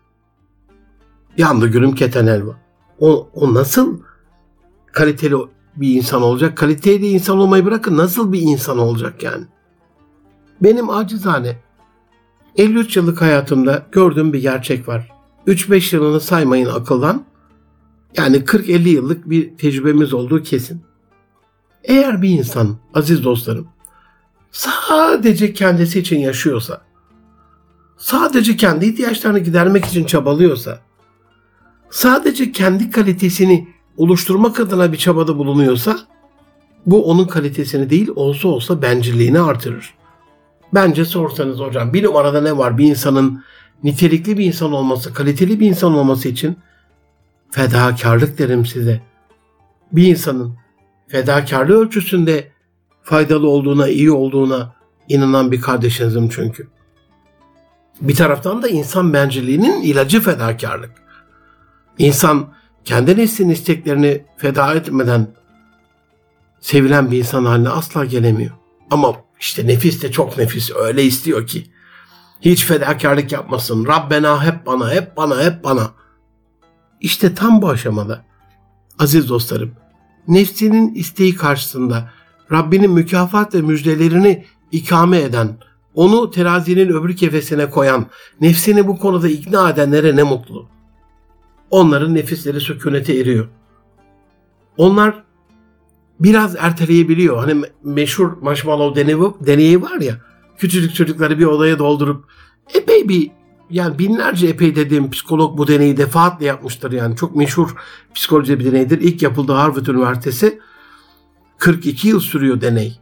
yandı 1.37 1.67
gülüm 1.67 1.95
keten 1.95 2.27
elva. 2.27 2.57
O, 2.99 3.29
o 3.35 3.55
nasıl 3.55 4.01
kaliteli 4.93 5.37
bir 5.77 5.97
insan 5.97 6.23
olacak? 6.23 6.57
Kaliteli 6.57 7.09
insan 7.09 7.39
olmayı 7.39 7.65
bırakın 7.65 7.97
nasıl 7.97 8.33
bir 8.33 8.41
insan 8.41 8.79
olacak 8.79 9.23
yani? 9.23 9.45
Benim 10.63 10.91
acizane 10.91 11.59
53 12.57 12.97
yıllık 12.97 13.21
hayatımda 13.21 13.87
gördüğüm 13.93 14.33
bir 14.33 14.43
gerçek 14.43 14.89
var. 14.89 15.13
3-5 15.47 15.97
yılını 15.97 16.21
saymayın 16.21 16.67
akıldan. 16.67 17.25
Yani 18.17 18.37
40-50 18.37 18.89
yıllık 18.89 19.31
bir 19.31 19.57
tecrübemiz 19.57 20.15
olduğu 20.15 20.43
kesin. 20.43 20.83
Eğer 21.85 22.23
bir 22.23 22.29
insan 22.29 22.77
aziz 22.95 23.25
dostlarım 23.25 23.69
sadece 24.55 25.53
kendisi 25.53 25.99
için 26.01 26.19
yaşıyorsa, 26.19 26.83
sadece 27.97 28.57
kendi 28.57 28.87
ihtiyaçlarını 28.87 29.39
gidermek 29.39 29.85
için 29.85 30.05
çabalıyorsa, 30.05 30.81
sadece 31.91 32.53
kendi 32.53 32.91
kalitesini 32.91 33.69
oluşturmak 33.97 34.61
adına 34.61 34.93
bir 34.93 34.97
çabada 34.97 35.39
bulunuyorsa, 35.39 35.99
bu 36.87 37.11
onun 37.11 37.25
kalitesini 37.25 37.91
değil 37.91 38.09
olsa 38.17 38.49
olsa 38.49 38.83
bencilliğini 38.83 39.41
artırır. 39.41 39.95
Bence 40.75 41.05
sorsanız 41.05 41.59
hocam 41.59 41.93
bir 41.93 42.05
numarada 42.05 42.41
ne 42.41 42.57
var 42.59 42.79
bir 42.79 42.87
insanın 42.87 43.45
nitelikli 43.83 44.39
bir 44.39 44.45
insan 44.45 44.73
olması, 44.73 45.15
kaliteli 45.15 45.61
bir 45.61 45.69
insan 45.69 45.95
olması 45.95 46.29
için 46.29 46.57
fedakarlık 47.51 48.39
derim 48.39 48.67
size. 48.67 49.01
Bir 49.93 50.07
insanın 50.07 50.55
fedakarlığı 51.09 51.75
ölçüsünde 51.75 52.51
faydalı 53.03 53.49
olduğuna, 53.49 53.89
iyi 53.89 54.11
olduğuna 54.11 54.75
inanan 55.09 55.53
bir 55.53 55.61
kardeşinizim 55.61 56.29
çünkü. 56.29 56.69
Bir 58.01 58.15
taraftan 58.15 58.63
da 58.63 58.69
insan 58.69 59.13
bencilliğinin 59.13 59.83
ilacı 59.83 60.21
fedakarlık. 60.21 60.91
İnsan 61.99 62.55
kendi 62.85 63.17
neslinin 63.17 63.51
isteklerini 63.51 64.25
feda 64.37 64.75
etmeden 64.75 65.29
sevilen 66.61 67.11
bir 67.11 67.19
insan 67.19 67.45
haline 67.45 67.69
asla 67.69 68.05
gelemiyor. 68.05 68.51
Ama 68.91 69.17
işte 69.41 69.67
nefis 69.67 70.03
de 70.03 70.13
çok 70.13 70.39
nefis 70.39 70.71
öyle 70.77 71.05
istiyor 71.05 71.47
ki. 71.47 71.67
Hiç 72.41 72.65
fedakarlık 72.65 73.33
yapmasın. 73.33 73.87
Rabbena 73.87 74.45
hep 74.45 74.67
bana, 74.67 74.91
hep 74.91 75.17
bana, 75.17 75.43
hep 75.43 75.65
bana. 75.65 75.91
İşte 77.01 77.35
tam 77.35 77.63
bu 77.63 77.69
aşamada 77.69 78.25
aziz 78.99 79.29
dostlarım 79.29 79.75
nefsinin 80.29 80.95
isteği 80.95 81.35
karşısında 81.35 82.11
Rabbinin 82.53 82.91
mükafat 82.91 83.55
ve 83.55 83.61
müjdelerini 83.61 84.45
ikame 84.73 85.21
eden, 85.21 85.59
onu 85.95 86.31
terazinin 86.31 86.89
öbür 86.89 87.17
kefesine 87.17 87.71
koyan, 87.71 88.07
nefsini 88.41 88.87
bu 88.87 88.99
konuda 88.99 89.29
ikna 89.29 89.71
edenlere 89.71 90.17
ne 90.17 90.23
mutlu. 90.23 90.69
Onların 91.71 92.15
nefisleri 92.15 92.61
sükunete 92.61 93.15
eriyor. 93.15 93.49
Onlar 94.77 95.25
biraz 96.21 96.57
erteleyebiliyor. 96.59 97.39
Hani 97.39 97.65
meşhur 97.85 98.33
marshmallow 98.43 99.01
deneyi, 99.01 99.19
deneyi 99.41 99.83
var 99.83 100.01
ya. 100.01 100.15
Küçücük 100.59 100.95
çocukları 100.95 101.39
bir 101.39 101.45
odaya 101.45 101.79
doldurup 101.79 102.25
epey 102.75 103.09
bir 103.09 103.31
yani 103.71 103.99
binlerce 103.99 104.47
epey 104.47 104.77
dediğim 104.77 105.11
psikolog 105.11 105.59
bu 105.59 105.69
deneyi 105.69 105.97
defaatle 105.97 106.47
yapmıştır 106.47 106.93
yani. 106.93 107.17
Çok 107.17 107.37
meşhur 107.37 107.75
psikoloji 108.15 108.61
bir 108.61 108.65
deneydir. 108.65 109.01
İlk 109.01 109.23
yapıldığı 109.23 109.53
Harvard 109.53 109.87
Üniversitesi 109.87 110.61
42 111.59 112.09
yıl 112.09 112.21
sürüyor 112.21 112.61
deney. 112.61 112.99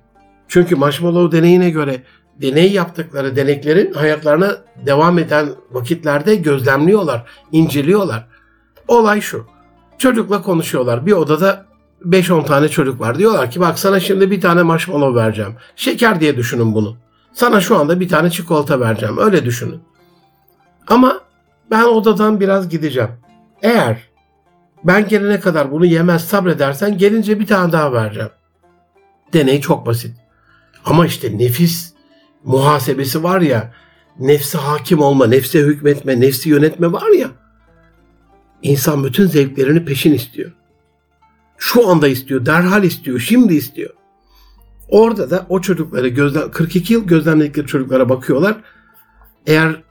Çünkü 0.49 0.77
marshmallow 0.77 1.39
deneyine 1.39 1.71
göre 1.71 2.03
deney 2.41 2.73
yaptıkları 2.73 3.37
deneklerin 3.37 3.93
hayatlarına 3.93 4.57
devam 4.87 5.19
eden 5.19 5.49
vakitlerde 5.71 6.35
gözlemliyorlar, 6.35 7.25
inceliyorlar. 7.53 8.27
Olay 8.89 9.21
şu. 9.21 9.47
Çocukla 9.99 10.43
konuşuyorlar. 10.43 11.07
Bir 11.07 11.13
odada 11.13 11.67
5-10 12.05 12.47
tane 12.47 12.69
çocuk 12.69 13.01
var. 13.01 13.19
Diyorlar 13.19 13.51
ki 13.51 13.61
bak 13.61 13.79
sana 13.79 14.01
şimdi 14.01 14.31
bir 14.31 14.41
tane 14.41 14.63
marshmallow 14.63 15.21
vereceğim. 15.21 15.55
Şeker 15.77 16.21
diye 16.21 16.37
düşünün 16.37 16.75
bunu. 16.75 16.97
Sana 17.33 17.61
şu 17.61 17.79
anda 17.79 18.01
bir 18.01 18.09
tane 18.09 18.31
çikolata 18.31 18.81
vereceğim. 18.81 19.19
Öyle 19.19 19.45
düşünün. 19.45 19.81
Ama 20.89 21.21
ben 21.71 21.85
odadan 21.85 22.41
biraz 22.41 22.69
gideceğim. 22.69 23.11
Eğer 23.63 23.99
ben 24.85 25.09
gelene 25.09 25.41
kadar 25.41 25.73
bunu 25.73 25.87
yemez 25.87 26.25
sabredersen 26.25 26.99
gelince 26.99 27.41
bir 27.41 27.47
tane 27.47 27.73
daha 27.73 27.93
vereceğim. 27.93 28.31
Deney 29.33 29.61
çok 29.61 29.87
basit. 29.87 30.17
Ama 30.85 31.07
işte 31.07 31.39
nefis 31.39 31.92
muhasebesi 32.45 33.23
var 33.23 33.41
ya, 33.41 33.73
nefsi 34.19 34.59
hakim 34.59 35.01
olma, 35.01 35.27
nefse 35.27 35.61
hükmetme, 35.61 36.21
nefsi 36.21 36.49
yönetme 36.49 36.93
var 36.93 37.11
ya. 37.19 37.29
İnsan 38.63 39.05
bütün 39.05 39.27
zevklerini 39.27 39.85
peşin 39.85 40.13
istiyor. 40.13 40.53
Şu 41.59 41.89
anda 41.89 42.09
istiyor, 42.09 42.47
derhal 42.47 42.85
istiyor, 42.85 43.19
şimdi 43.19 43.55
istiyor. 43.55 43.91
Orada 44.89 45.31
da 45.31 45.47
o 45.49 45.61
çocukları 45.61 46.09
gözlem 46.09 46.51
42 46.51 46.93
yıl 46.93 47.07
gözlemledikleri 47.07 47.67
çocuklara 47.67 48.09
bakıyorlar. 48.09 48.57
Eğer 49.47 49.83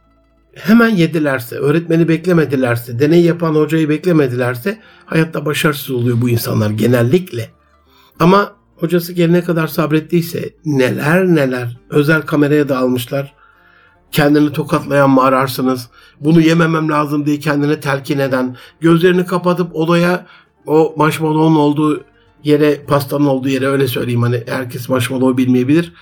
hemen 0.56 0.90
yedilerse, 0.90 1.56
öğretmeni 1.56 2.08
beklemedilerse, 2.08 3.00
deney 3.00 3.24
yapan 3.24 3.56
hocayı 3.56 3.90
beklemedilerse 3.90 4.80
hayatta 5.06 5.46
başarısız 5.46 5.92
oluyor 5.92 6.22
bu 6.22 6.30
insanlar 6.30 6.70
genellikle. 6.70 7.50
Ama 8.20 8.56
hocası 8.82 9.14
gelene 9.14 9.44
kadar 9.44 9.68
sabrettiyse 9.68 10.50
neler 10.66 11.28
neler 11.28 11.78
özel 11.90 12.22
kameraya 12.22 12.70
da 12.70 12.78
almışlar. 12.78 13.34
Kendini 14.12 14.54
tokatlayan 14.54 15.10
mı 15.10 15.22
ararsınız? 15.22 15.90
Bunu 16.20 16.42
yememem 16.42 16.90
lazım 16.90 17.26
diye 17.26 17.40
kendine 17.40 17.80
telkin 17.80 18.20
eden, 18.20 18.58
gözlerini 18.80 19.26
kapatıp 19.26 19.76
odaya 19.76 20.26
o 20.66 20.94
marshmallow'un 20.98 21.56
olduğu 21.56 22.04
yere, 22.44 22.82
pastanın 22.88 23.26
olduğu 23.26 23.50
yere 23.50 23.68
öyle 23.68 23.88
söyleyeyim 23.88 24.22
hani 24.22 24.44
herkes 24.48 24.90
marshmallow 24.90 25.38
bilmeyebilir. 25.38 25.94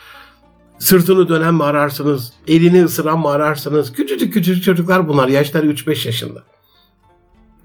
Sırtını 0.79 1.29
dönen 1.29 1.53
mi 1.53 1.63
ararsınız? 1.63 2.33
Elini 2.47 2.83
ısıran 2.83 3.19
mı 3.19 3.29
ararsınız? 3.29 3.93
Küçücük 3.93 4.33
küçücük 4.33 4.63
çocuklar 4.63 5.07
bunlar. 5.07 5.27
Yaşları 5.27 5.67
3-5 5.67 6.07
yaşında. 6.07 6.43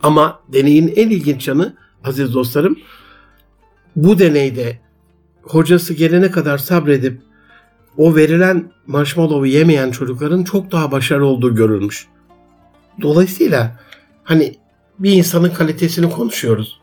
Ama 0.03 0.41
deneyin 0.53 0.93
en 0.97 1.11
ilginç 1.11 1.49
yanı 1.49 1.77
aziz 2.05 2.35
dostlarım 2.35 2.77
bu 3.97 4.19
deneyde 4.19 4.84
hocası 5.45 5.95
gelene 5.95 6.31
kadar 6.31 6.59
sabredip 6.59 7.21
o 7.97 8.17
verilen 8.17 8.73
marshmallow'u 8.87 9.47
yemeyen 9.47 9.91
çocukların 9.91 10.45
çok 10.45 10.73
daha 10.73 10.93
başarılı 10.93 11.27
olduğu 11.27 11.55
görülmüş. 11.55 12.07
Dolayısıyla 13.03 13.81
hani 14.25 14.57
bir 14.99 15.13
insanın 15.13 15.51
kalitesini 15.51 16.11
konuşuyoruz. 16.11 16.81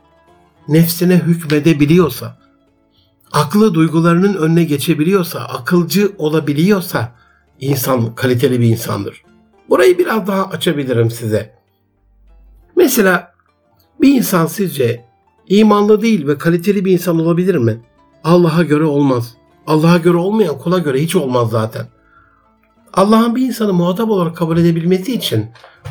Nefsine 0.68 1.16
hükmedebiliyorsa, 1.16 2.38
aklı 3.32 3.74
duygularının 3.74 4.34
önüne 4.34 4.64
geçebiliyorsa, 4.64 5.40
akılcı 5.40 6.12
olabiliyorsa 6.18 7.12
insan 7.60 8.14
kaliteli 8.14 8.60
bir 8.60 8.66
insandır. 8.66 9.22
Burayı 9.68 9.98
biraz 9.98 10.26
daha 10.26 10.48
açabilirim 10.48 11.10
size. 11.10 11.54
Mesela 12.76 13.32
bir 14.00 14.14
insan 14.14 14.46
sizce 14.46 15.04
imanlı 15.48 16.02
değil 16.02 16.26
ve 16.26 16.38
kaliteli 16.38 16.84
bir 16.84 16.92
insan 16.92 17.18
olabilir 17.18 17.54
mi? 17.54 17.80
Allah'a 18.24 18.62
göre 18.62 18.84
olmaz. 18.84 19.34
Allah'a 19.66 19.98
göre 19.98 20.16
olmayan 20.16 20.58
kula 20.58 20.78
göre 20.78 21.02
hiç 21.02 21.16
olmaz 21.16 21.50
zaten. 21.50 21.86
Allah'ın 22.94 23.36
bir 23.36 23.42
insanı 23.42 23.72
muhatap 23.72 24.10
olarak 24.10 24.36
kabul 24.36 24.56
edebilmesi 24.56 25.14
için 25.14 25.46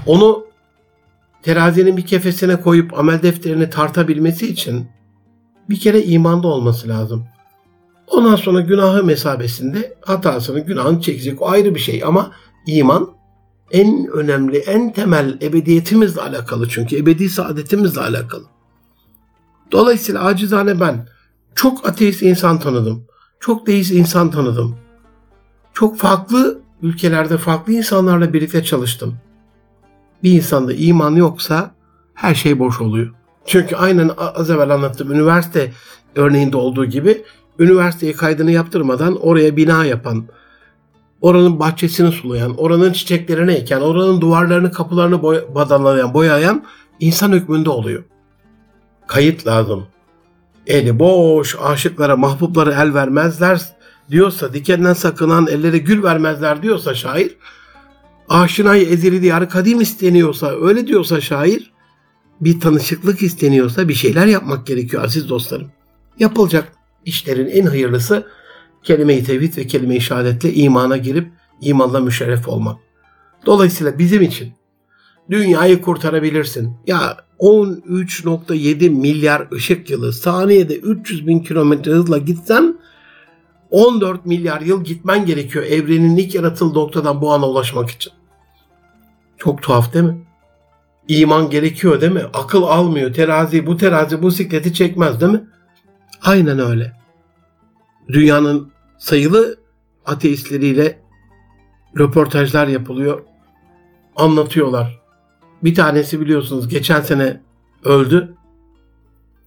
onu 0.05 0.45
terazinin 1.43 1.97
bir 1.97 2.05
kefesine 2.05 2.61
koyup 2.61 2.99
amel 2.99 3.21
defterini 3.21 3.69
tartabilmesi 3.69 4.47
için 4.47 4.87
bir 5.69 5.79
kere 5.79 6.03
imanda 6.03 6.47
olması 6.47 6.87
lazım. 6.87 7.25
Ondan 8.07 8.35
sonra 8.35 8.61
günahı 8.61 9.03
mesabesinde 9.03 9.97
hatasını, 10.01 10.59
günahını 10.59 11.01
çekecek. 11.01 11.41
O 11.41 11.49
ayrı 11.49 11.75
bir 11.75 11.79
şey 11.79 12.03
ama 12.05 12.31
iman 12.67 13.09
en 13.71 14.07
önemli, 14.07 14.57
en 14.57 14.93
temel 14.93 15.37
ebediyetimizle 15.41 16.21
alakalı 16.21 16.69
çünkü 16.69 16.97
ebedi 16.97 17.29
saadetimizle 17.29 18.01
alakalı. 18.01 18.43
Dolayısıyla 19.71 20.23
acizane 20.23 20.79
ben 20.79 21.07
çok 21.55 21.89
ateist 21.89 22.21
insan 22.21 22.59
tanıdım. 22.59 23.03
Çok 23.39 23.67
deist 23.67 23.91
insan 23.91 24.31
tanıdım. 24.31 24.75
Çok 25.73 25.97
farklı 25.97 26.61
ülkelerde 26.81 27.37
farklı 27.37 27.73
insanlarla 27.73 28.33
birlikte 28.33 28.63
çalıştım. 28.63 29.15
Bir 30.23 30.31
insanda 30.31 30.73
iman 30.73 31.15
yoksa 31.15 31.71
her 32.13 32.35
şey 32.35 32.59
boş 32.59 32.81
oluyor. 32.81 33.13
Çünkü 33.45 33.75
aynen 33.75 34.11
az 34.17 34.49
evvel 34.49 34.69
anlattığım 34.69 35.11
üniversite 35.11 35.71
örneğinde 36.15 36.57
olduğu 36.57 36.85
gibi 36.85 37.23
üniversiteye 37.59 38.13
kaydını 38.13 38.51
yaptırmadan 38.51 39.17
oraya 39.21 39.57
bina 39.57 39.85
yapan, 39.85 40.25
oranın 41.21 41.59
bahçesini 41.59 42.11
sulayan, 42.11 42.57
oranın 42.57 42.93
çiçeklerini 42.93 43.51
eken, 43.51 43.81
oranın 43.81 44.21
duvarlarını, 44.21 44.71
kapılarını 44.71 45.21
boy 45.21 45.43
badalayan, 45.55 46.13
boyayan 46.13 46.63
insan 46.99 47.31
hükmünde 47.31 47.69
oluyor. 47.69 48.03
Kayıt 49.07 49.47
lazım. 49.47 49.87
Eli 50.67 50.99
boş 50.99 51.55
aşıklara, 51.61 52.17
mahbublara 52.17 52.83
el 52.83 52.93
vermezler 52.93 53.61
diyorsa, 54.11 54.53
dikenden 54.53 54.93
sakınan 54.93 55.47
ellere 55.47 55.77
gül 55.77 56.03
vermezler 56.03 56.63
diyorsa 56.63 56.95
şair, 56.95 57.37
aşinayı 58.29 58.87
ezeli 58.87 59.21
diyarı 59.21 59.49
kadim 59.49 59.81
isteniyorsa, 59.81 60.51
öyle 60.61 60.87
diyorsa 60.87 61.21
şair, 61.21 61.71
bir 62.41 62.59
tanışıklık 62.59 63.21
isteniyorsa 63.21 63.87
bir 63.87 63.93
şeyler 63.93 64.25
yapmak 64.25 64.67
gerekiyor 64.67 65.03
aziz 65.03 65.29
dostlarım. 65.29 65.71
Yapılacak 66.19 66.71
işlerin 67.05 67.47
en 67.47 67.65
hayırlısı 67.65 68.27
kelime-i 68.83 69.23
tevhid 69.23 69.57
ve 69.57 69.67
kelime-i 69.67 70.01
şehadetle 70.01 70.53
imana 70.53 70.97
girip 70.97 71.31
imanla 71.61 71.99
müşerref 71.99 72.47
olmak. 72.47 72.77
Dolayısıyla 73.45 73.99
bizim 73.99 74.21
için 74.21 74.53
dünyayı 75.29 75.81
kurtarabilirsin. 75.81 76.75
Ya 76.87 77.17
13.7 77.41 78.89
milyar 78.89 79.47
ışık 79.51 79.89
yılı 79.89 80.13
saniyede 80.13 80.75
300 80.75 81.27
bin 81.27 81.39
kilometre 81.39 81.91
hızla 81.91 82.17
gitsen 82.17 82.79
14 83.69 84.25
milyar 84.25 84.61
yıl 84.61 84.83
gitmen 84.83 85.25
gerekiyor 85.25 85.65
evrenin 85.65 86.17
ilk 86.17 86.35
yaratıldığı 86.35 86.79
noktadan 86.79 87.21
bu 87.21 87.33
ana 87.33 87.49
ulaşmak 87.49 87.89
için. 87.89 88.13
Çok 89.37 89.61
tuhaf 89.61 89.93
değil 89.93 90.05
mi? 90.05 90.17
İman 91.07 91.49
gerekiyor 91.49 92.01
değil 92.01 92.11
mi? 92.11 92.23
Akıl 92.33 92.63
almıyor. 92.63 93.13
Terazi 93.13 93.65
bu 93.65 93.77
terazi 93.77 94.21
bu 94.21 94.31
sikleti 94.31 94.73
çekmez 94.73 95.21
değil 95.21 95.31
mi? 95.31 95.43
Aynen 96.21 96.59
öyle. 96.59 96.93
Dünyanın 98.07 98.71
sayılı 98.97 99.59
ateistleriyle 100.05 100.99
röportajlar 101.99 102.67
yapılıyor. 102.67 103.23
Anlatıyorlar. 104.15 105.00
Bir 105.63 105.75
tanesi 105.75 106.21
biliyorsunuz 106.21 106.67
geçen 106.67 107.01
sene 107.01 107.41
öldü. 107.83 108.35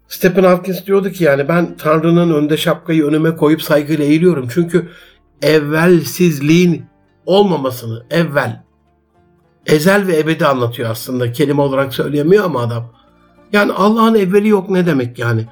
Stephen 0.08 0.44
Hawkins 0.44 0.86
diyordu 0.86 1.10
ki 1.10 1.24
yani 1.24 1.48
ben 1.48 1.76
Tanrı'nın 1.76 2.34
önünde 2.34 2.56
şapkayı 2.56 3.04
önüme 3.04 3.36
koyup 3.36 3.62
saygıyla 3.62 4.04
eğiliyorum. 4.04 4.48
Çünkü 4.54 4.88
evvelsizliğin 5.42 6.84
olmamasını, 7.26 8.06
evvel, 8.10 8.62
ezel 9.66 10.06
ve 10.06 10.18
ebedi 10.18 10.46
anlatıyor 10.46 10.90
aslında. 10.90 11.32
Kelime 11.32 11.62
olarak 11.62 11.94
söyleyemiyor 11.94 12.44
ama 12.44 12.60
adam. 12.60 12.92
Yani 13.52 13.72
Allah'ın 13.72 14.14
evveli 14.14 14.48
yok 14.48 14.70
ne 14.70 14.86
demek 14.86 15.18
yani? 15.18 15.46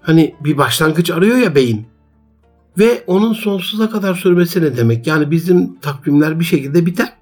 Hani 0.00 0.34
bir 0.40 0.58
başlangıç 0.58 1.10
arıyor 1.10 1.36
ya 1.36 1.54
beyin. 1.54 1.86
Ve 2.78 3.04
onun 3.06 3.32
sonsuza 3.32 3.90
kadar 3.90 4.14
sürmesi 4.14 4.62
ne 4.62 4.76
demek? 4.76 5.06
Yani 5.06 5.30
bizim 5.30 5.80
takvimler 5.80 6.40
bir 6.40 6.44
şekilde 6.44 6.86
biter. 6.86 7.12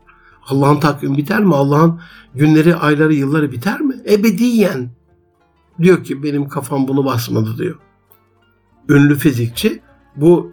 Allah'ın 0.49 0.81
takvimi 0.81 1.17
biter 1.17 1.41
mi? 1.41 1.55
Allah'ın 1.55 2.01
günleri, 2.35 2.77
ayları, 2.77 3.15
yılları 3.15 3.53
biter 3.53 3.81
mi? 3.81 3.95
Ebediyen. 4.11 4.91
Diyor 5.83 6.05
ki 6.05 6.23
benim 6.23 6.49
kafam 6.49 6.89
bunu 6.89 7.05
basmadı 7.05 7.59
diyor. 7.59 7.79
Ünlü 8.89 9.19
fizikçi 9.19 9.81
bu 10.17 10.53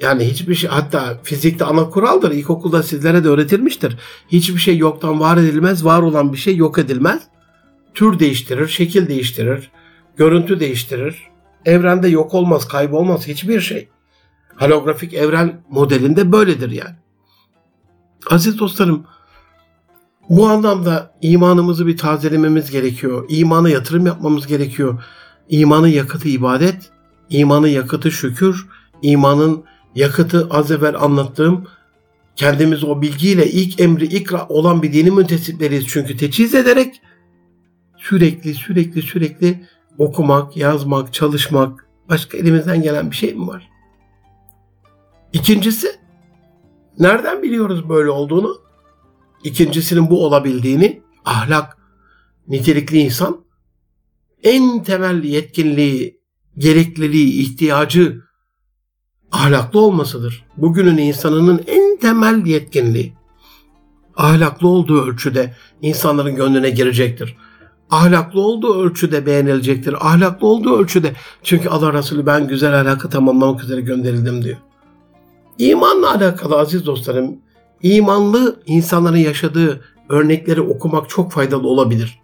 yani 0.00 0.24
hiçbir 0.24 0.54
şey 0.54 0.70
hatta 0.70 1.20
fizikte 1.22 1.64
ana 1.64 1.90
kuraldır. 1.90 2.30
İlkokulda 2.30 2.82
sizlere 2.82 3.24
de 3.24 3.28
öğretilmiştir. 3.28 3.98
Hiçbir 4.28 4.58
şey 4.58 4.78
yoktan 4.78 5.20
var 5.20 5.36
edilmez. 5.36 5.84
Var 5.84 6.02
olan 6.02 6.32
bir 6.32 6.38
şey 6.38 6.56
yok 6.56 6.78
edilmez. 6.78 7.22
Tür 7.94 8.18
değiştirir, 8.18 8.68
şekil 8.68 9.08
değiştirir, 9.08 9.70
görüntü 10.16 10.60
değiştirir. 10.60 11.22
Evrende 11.64 12.08
yok 12.08 12.34
olmaz, 12.34 12.68
kaybolmaz 12.68 13.28
hiçbir 13.28 13.60
şey. 13.60 13.88
Holografik 14.56 15.14
evren 15.14 15.60
modelinde 15.70 16.32
böyledir 16.32 16.70
yani. 16.70 16.96
Aziz 18.26 18.58
dostlarım, 18.58 19.04
bu 20.28 20.46
anlamda 20.48 21.14
imanımızı 21.22 21.86
bir 21.86 21.96
tazelememiz 21.96 22.70
gerekiyor. 22.70 23.26
İmana 23.28 23.68
yatırım 23.68 24.06
yapmamız 24.06 24.46
gerekiyor. 24.46 25.02
İmanın 25.48 25.88
yakıtı 25.88 26.28
ibadet, 26.28 26.90
imanın 27.30 27.68
yakıtı 27.68 28.10
şükür, 28.10 28.66
imanın 29.02 29.64
yakıtı 29.94 30.48
az 30.50 30.70
evvel 30.70 30.94
anlattığım 30.94 31.66
kendimiz 32.36 32.84
o 32.84 33.02
bilgiyle 33.02 33.50
ilk 33.50 33.80
emri 33.80 34.04
ikra 34.04 34.48
olan 34.48 34.82
bir 34.82 34.92
dini 34.92 35.10
müntesipleriyiz. 35.10 35.86
Çünkü 35.86 36.16
teçhiz 36.16 36.54
ederek 36.54 37.00
sürekli 37.96 38.54
sürekli 38.54 39.02
sürekli 39.02 39.66
okumak, 39.98 40.56
yazmak, 40.56 41.12
çalışmak 41.12 41.86
başka 42.08 42.38
elimizden 42.38 42.82
gelen 42.82 43.10
bir 43.10 43.16
şey 43.16 43.34
mi 43.34 43.46
var? 43.46 43.68
İkincisi 45.32 45.99
nereden 47.00 47.42
biliyoruz 47.42 47.88
böyle 47.88 48.10
olduğunu? 48.10 48.60
İkincisinin 49.44 50.10
bu 50.10 50.26
olabildiğini 50.26 51.02
ahlak, 51.24 51.78
nitelikli 52.48 52.98
insan 52.98 53.44
en 54.42 54.82
temel 54.82 55.24
yetkinliği, 55.24 56.20
gerekliliği, 56.58 57.42
ihtiyacı 57.42 58.20
ahlaklı 59.32 59.80
olmasıdır. 59.80 60.44
Bugünün 60.56 60.98
insanının 60.98 61.64
en 61.66 61.98
temel 61.98 62.46
yetkinliği 62.46 63.12
ahlaklı 64.16 64.68
olduğu 64.68 65.02
ölçüde 65.02 65.54
insanların 65.82 66.36
gönlüne 66.36 66.70
girecektir. 66.70 67.36
Ahlaklı 67.90 68.40
olduğu 68.40 68.82
ölçüde 68.82 69.26
beğenilecektir. 69.26 70.06
Ahlaklı 70.06 70.46
olduğu 70.46 70.78
ölçüde 70.78 71.12
çünkü 71.42 71.68
Allah 71.68 71.92
Resulü 71.92 72.26
ben 72.26 72.48
güzel 72.48 72.80
ahlakı 72.80 73.10
tamamlamak 73.10 73.64
üzere 73.64 73.80
gönderildim 73.80 74.44
diyor. 74.44 74.56
İmanla 75.60 76.10
alakalı 76.10 76.58
aziz 76.58 76.86
dostlarım, 76.86 77.36
imanlı 77.82 78.62
insanların 78.66 79.16
yaşadığı 79.16 79.80
örnekleri 80.08 80.60
okumak 80.60 81.08
çok 81.10 81.32
faydalı 81.32 81.68
olabilir. 81.68 82.20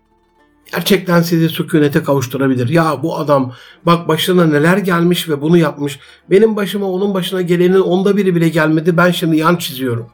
Gerçekten 0.73 1.23
sizi 1.23 1.49
sükunete 1.49 2.03
kavuşturabilir. 2.03 2.69
Ya 2.69 3.03
bu 3.03 3.19
adam 3.19 3.53
bak 3.87 4.09
başına 4.09 4.47
neler 4.47 4.77
gelmiş 4.77 5.29
ve 5.29 5.41
bunu 5.41 5.59
yapmış. 5.59 5.99
Benim 6.31 6.57
başıma 6.57 6.87
onun 6.87 7.15
başına 7.15 7.43
gelenin 7.43 7.81
onda 7.81 8.17
biri 8.17 8.35
bile 8.35 8.49
gelmedi. 8.49 8.97
Ben 8.97 9.11
şimdi 9.11 9.37
yan 9.37 9.57
çiziyorum. 9.57 10.07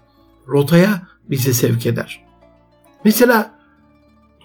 Rotaya 0.48 1.02
bizi 1.30 1.54
sevk 1.54 1.86
eder. 1.86 2.24
Mesela 3.04 3.54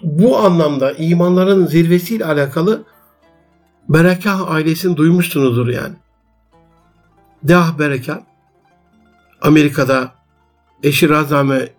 bu 0.04 0.38
anlamda 0.38 0.92
imanların 0.92 1.66
zirvesiyle 1.66 2.26
alakalı 2.26 2.84
Berekah 3.90 4.52
ailesini 4.52 4.98
duymuşsunuzdur 4.98 5.68
yani. 5.68 5.96
Deah 7.44 7.80
Berekah 7.80 8.20
Amerika'da 9.42 10.16
eşi 10.84 11.10
Razame 11.10 11.70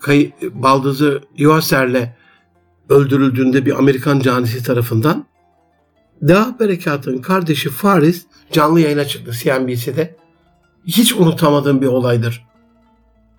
kay- 0.00 0.32
baldızı 0.42 1.22
Yoaser'le 1.36 2.16
öldürüldüğünde 2.88 3.66
bir 3.66 3.78
Amerikan 3.78 4.20
canisi 4.20 4.62
tarafından 4.62 5.26
Deah 6.22 6.58
Berekat'ın 6.60 7.18
kardeşi 7.18 7.70
Faris 7.70 8.26
canlı 8.52 8.80
yayına 8.80 9.04
çıktı 9.04 9.32
CNBC'de. 9.32 10.16
Hiç 10.86 11.12
unutamadığım 11.12 11.82
bir 11.82 11.86
olaydır. 11.86 12.46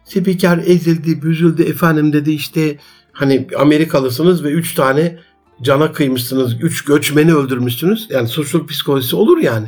Spiker 0.03 0.57
ezildi, 0.57 1.21
büzüldü 1.21 1.63
efendim 1.63 2.13
dedi 2.13 2.31
işte 2.31 2.77
hani 3.11 3.47
Amerikalısınız 3.57 4.43
ve 4.43 4.51
üç 4.51 4.75
tane 4.75 5.19
cana 5.61 5.91
kıymışsınız, 5.91 6.63
üç 6.63 6.85
göçmeni 6.85 7.33
öldürmüşsünüz. 7.33 8.07
Yani 8.09 8.27
suçluluk 8.27 8.69
psikolojisi 8.69 9.15
olur 9.15 9.37
yani. 9.37 9.67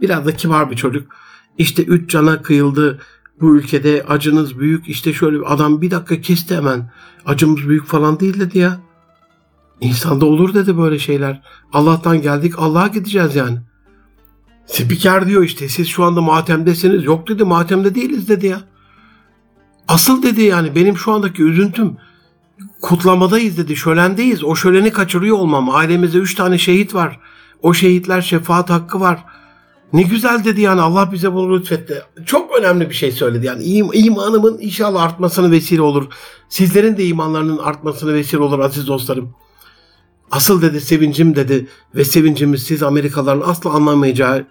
Biraz 0.00 0.26
da 0.26 0.36
kibar 0.36 0.70
bir 0.70 0.76
çocuk. 0.76 1.12
İşte 1.58 1.82
üç 1.82 2.10
cana 2.10 2.42
kıyıldı, 2.42 2.98
bu 3.40 3.56
ülkede 3.56 4.04
acınız 4.08 4.58
büyük 4.58 4.88
işte 4.88 5.12
şöyle 5.12 5.38
bir 5.38 5.54
adam 5.54 5.80
bir 5.80 5.90
dakika 5.90 6.20
kesti 6.20 6.56
hemen 6.56 6.90
acımız 7.26 7.68
büyük 7.68 7.86
falan 7.86 8.20
değil 8.20 8.40
dedi 8.40 8.58
ya. 8.58 8.80
İnsanda 9.80 10.26
olur 10.26 10.54
dedi 10.54 10.78
böyle 10.78 10.98
şeyler. 10.98 11.42
Allah'tan 11.72 12.22
geldik 12.22 12.54
Allah'a 12.58 12.86
gideceğiz 12.86 13.36
yani. 13.36 13.58
Spiker 14.66 15.26
diyor 15.26 15.42
işte 15.42 15.68
siz 15.68 15.88
şu 15.88 16.04
anda 16.04 16.20
matemdesiniz. 16.20 17.04
Yok 17.04 17.28
dedi 17.28 17.44
matemde 17.44 17.94
değiliz 17.94 18.28
dedi 18.28 18.46
ya. 18.46 18.60
Asıl 19.88 20.22
dedi 20.22 20.42
yani 20.42 20.74
benim 20.74 20.96
şu 20.96 21.12
andaki 21.12 21.42
üzüntüm 21.42 21.96
kutlamadayız 22.82 23.58
dedi. 23.58 23.76
Şölendeyiz. 23.76 24.44
O 24.44 24.54
şöleni 24.54 24.92
kaçırıyor 24.92 25.36
olmam. 25.36 25.70
Ailemizde 25.70 26.18
üç 26.18 26.34
tane 26.34 26.58
şehit 26.58 26.94
var. 26.94 27.20
O 27.62 27.74
şehitler 27.74 28.22
şefaat 28.22 28.70
hakkı 28.70 29.00
var. 29.00 29.24
Ne 29.92 30.02
güzel 30.02 30.44
dedi 30.44 30.60
yani 30.60 30.80
Allah 30.80 31.12
bize 31.12 31.32
bunu 31.32 31.58
lütfetti. 31.58 32.02
Çok 32.26 32.58
önemli 32.58 32.90
bir 32.90 32.94
şey 32.94 33.12
söyledi 33.12 33.46
yani 33.46 33.64
İm, 33.64 33.88
imanımın 33.92 34.58
inşallah 34.60 35.02
artmasını 35.02 35.50
vesile 35.50 35.82
olur. 35.82 36.08
Sizlerin 36.48 36.96
de 36.96 37.06
imanlarının 37.06 37.58
artmasını 37.58 38.14
vesile 38.14 38.40
olur 38.40 38.58
aziz 38.58 38.86
dostlarım. 38.86 39.34
Asıl 40.30 40.62
dedi 40.62 40.80
sevincim 40.80 41.36
dedi 41.36 41.66
ve 41.94 42.04
sevincimiz 42.04 42.62
siz 42.62 42.82
Amerikalıların 42.82 43.48
asla 43.48 43.70
anlamayacağı 43.70 44.46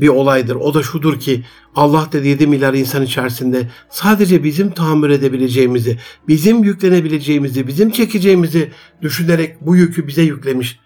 bir 0.00 0.08
olaydır. 0.08 0.54
O 0.54 0.74
da 0.74 0.82
şudur 0.82 1.20
ki 1.20 1.44
Allah 1.76 2.08
dedi 2.12 2.28
7 2.28 2.46
milyar 2.46 2.74
insan 2.74 3.02
içerisinde 3.02 3.70
sadece 3.90 4.44
bizim 4.44 4.70
tahammül 4.70 5.10
edebileceğimizi, 5.10 5.98
bizim 6.28 6.64
yüklenebileceğimizi, 6.64 7.66
bizim 7.66 7.90
çekeceğimizi 7.90 8.70
düşünerek 9.02 9.56
bu 9.60 9.76
yükü 9.76 10.08
bize 10.08 10.22
yüklemiş. 10.22 10.78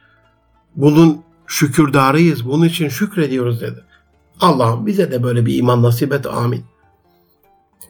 Bunun 0.76 1.27
şükürdarıyız. 1.48 2.46
Bunun 2.46 2.64
için 2.64 2.88
şükrediyoruz 2.88 3.60
dedi. 3.60 3.84
Allah'ım 4.40 4.86
bize 4.86 5.10
de 5.10 5.22
böyle 5.22 5.46
bir 5.46 5.58
iman 5.58 5.82
nasip 5.82 6.12
et. 6.12 6.26
Amin. 6.26 6.64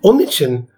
Onun 0.03 0.19
için 0.19 0.69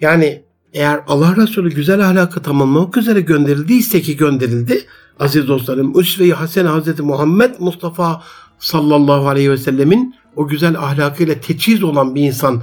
yani 0.00 0.42
eğer 0.72 1.00
Allah 1.08 1.36
Resulü 1.36 1.74
güzel 1.74 2.08
ahlakı 2.08 2.42
tamamlamak 2.42 2.96
üzere 2.96 3.20
gönderildiyse 3.20 4.00
ki 4.00 4.16
gönderildi. 4.16 4.84
Aziz 5.20 5.48
dostlarım, 5.48 6.00
Üsve-i 6.00 6.32
Hasene 6.32 6.68
Hazreti 6.68 7.02
Muhammed 7.02 7.54
Mustafa 7.58 8.22
sallallahu 8.58 9.28
aleyhi 9.28 9.50
ve 9.50 9.56
sellemin 9.56 10.14
o 10.36 10.48
güzel 10.48 10.78
ahlakıyla 10.78 11.40
teçhiz 11.40 11.82
olan 11.82 12.14
bir 12.14 12.22
insan 12.22 12.62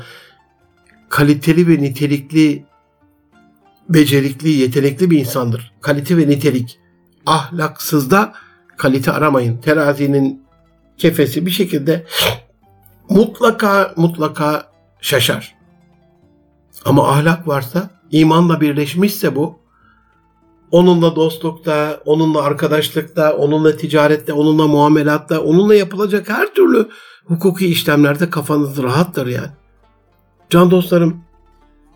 kaliteli 1.10 1.68
ve 1.68 1.84
nitelikli, 1.84 2.66
becerikli, 3.90 4.50
yetenekli 4.50 5.12
bir 5.12 5.20
insandır. 5.20 5.72
Kalite 5.82 6.18
ve 6.18 6.28
nitelik. 6.28 6.80
Ahlaksızda 7.26 8.34
kalite 8.78 9.12
aramayın. 9.12 9.58
Terazinin 9.58 10.44
kefesi 10.98 11.46
bir 11.46 11.52
şekilde 11.52 12.06
mutlaka 13.10 13.94
mutlaka 13.96 14.72
şaşar. 15.02 15.56
Ama 16.86 17.08
ahlak 17.10 17.48
varsa, 17.48 17.90
imanla 18.12 18.62
birleşmişse 18.62 19.36
bu, 19.36 19.60
onunla 20.72 21.16
dostlukta, 21.16 22.02
onunla 22.06 22.42
arkadaşlıkta, 22.42 23.34
onunla 23.38 23.78
ticarette, 23.78 24.34
onunla 24.34 24.68
muamelatta, 24.68 25.42
onunla 25.42 25.76
yapılacak 25.76 26.30
her 26.30 26.54
türlü 26.54 26.90
hukuki 27.26 27.68
işlemlerde 27.68 28.30
kafanız 28.30 28.84
rahattır 28.84 29.28
yani. 29.28 29.52
Can 30.50 30.72
dostlarım, 30.72 31.22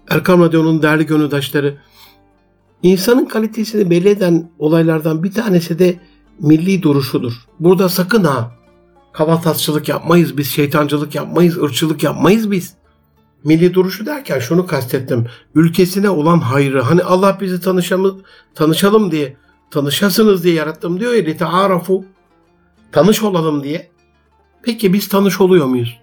Erkam 0.10 0.42
Radyo'nun 0.42 0.82
değerli 0.82 1.06
gönüldaşları, 1.06 1.78
insanın 2.84 3.26
kalitesini 3.26 3.90
belli 3.90 4.10
eden 4.10 4.52
olaylardan 4.60 5.24
bir 5.24 5.34
tanesi 5.34 5.80
de 5.80 6.00
milli 6.40 6.84
duruşudur. 6.84 7.34
Burada 7.60 7.90
sakın 7.90 8.24
ha 8.24 8.52
kavatasçılık 9.14 9.90
yapmayız 9.90 10.38
biz, 10.38 10.52
şeytancılık 10.52 11.16
yapmayız, 11.16 11.58
ırkçılık 11.58 12.04
yapmayız 12.04 12.52
biz. 12.52 12.74
Milli 13.44 13.74
duruşu 13.74 14.06
derken 14.06 14.40
şunu 14.40 14.68
kastettim. 14.68 15.28
Ülkesine 15.56 16.10
olan 16.10 16.40
hayrı. 16.40 16.82
Hani 16.82 17.04
Allah 17.04 17.38
bizi 17.42 17.62
tanışalım, 17.62 18.22
tanışalım 18.56 19.12
diye, 19.12 19.38
tanışasınız 19.72 20.44
diye 20.44 20.56
yarattım 20.56 21.00
diyor 21.00 21.14
ya. 21.14 21.24
Lite'arafu. 21.24 22.06
Tanış 22.92 23.24
olalım 23.24 23.64
diye. 23.64 23.92
Peki 24.64 24.94
biz 24.94 25.08
tanış 25.10 25.42
oluyor 25.42 25.66
muyuz? 25.66 26.02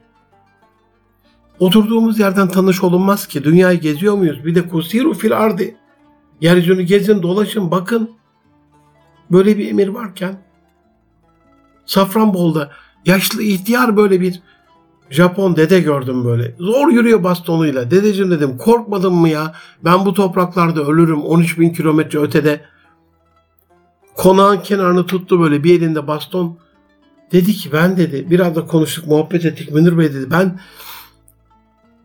Oturduğumuz 1.58 2.18
yerden 2.18 2.48
tanış 2.48 2.82
olunmaz 2.82 3.26
ki. 3.26 3.44
Dünyayı 3.44 3.80
geziyor 3.80 4.14
muyuz? 4.14 4.44
Bir 4.44 4.54
de 4.54 4.68
kusiru 4.68 5.14
fil 5.14 5.38
ardi. 5.38 5.76
Yeryüzünü 6.40 6.82
gezin, 6.82 7.22
dolaşın, 7.22 7.70
bakın. 7.70 8.17
Böyle 9.30 9.58
bir 9.58 9.68
emir 9.68 9.88
varken 9.88 10.38
Safranbolu'da 11.86 12.70
yaşlı 13.04 13.42
ihtiyar 13.42 13.96
böyle 13.96 14.20
bir 14.20 14.42
Japon 15.10 15.56
dede 15.56 15.80
gördüm 15.80 16.24
böyle. 16.24 16.54
Zor 16.58 16.88
yürüyor 16.88 17.24
bastonuyla. 17.24 17.90
Dedeciğim 17.90 18.30
dedim 18.30 18.58
korkmadın 18.58 19.14
mı 19.14 19.28
ya? 19.28 19.54
Ben 19.84 20.06
bu 20.06 20.14
topraklarda 20.14 20.84
ölürüm 20.84 21.22
13 21.22 21.58
bin 21.58 21.70
kilometre 21.70 22.18
ötede. 22.18 22.60
Konağın 24.16 24.60
kenarını 24.60 25.06
tuttu 25.06 25.40
böyle 25.40 25.64
bir 25.64 25.78
elinde 25.78 26.06
baston. 26.06 26.58
Dedi 27.32 27.52
ki 27.52 27.72
ben 27.72 27.96
dedi 27.96 28.26
biraz 28.30 28.56
da 28.56 28.66
konuştuk 28.66 29.06
muhabbet 29.06 29.44
ettik 29.44 29.72
Münir 29.72 29.98
Bey 29.98 30.14
dedi. 30.14 30.30
Ben 30.30 30.60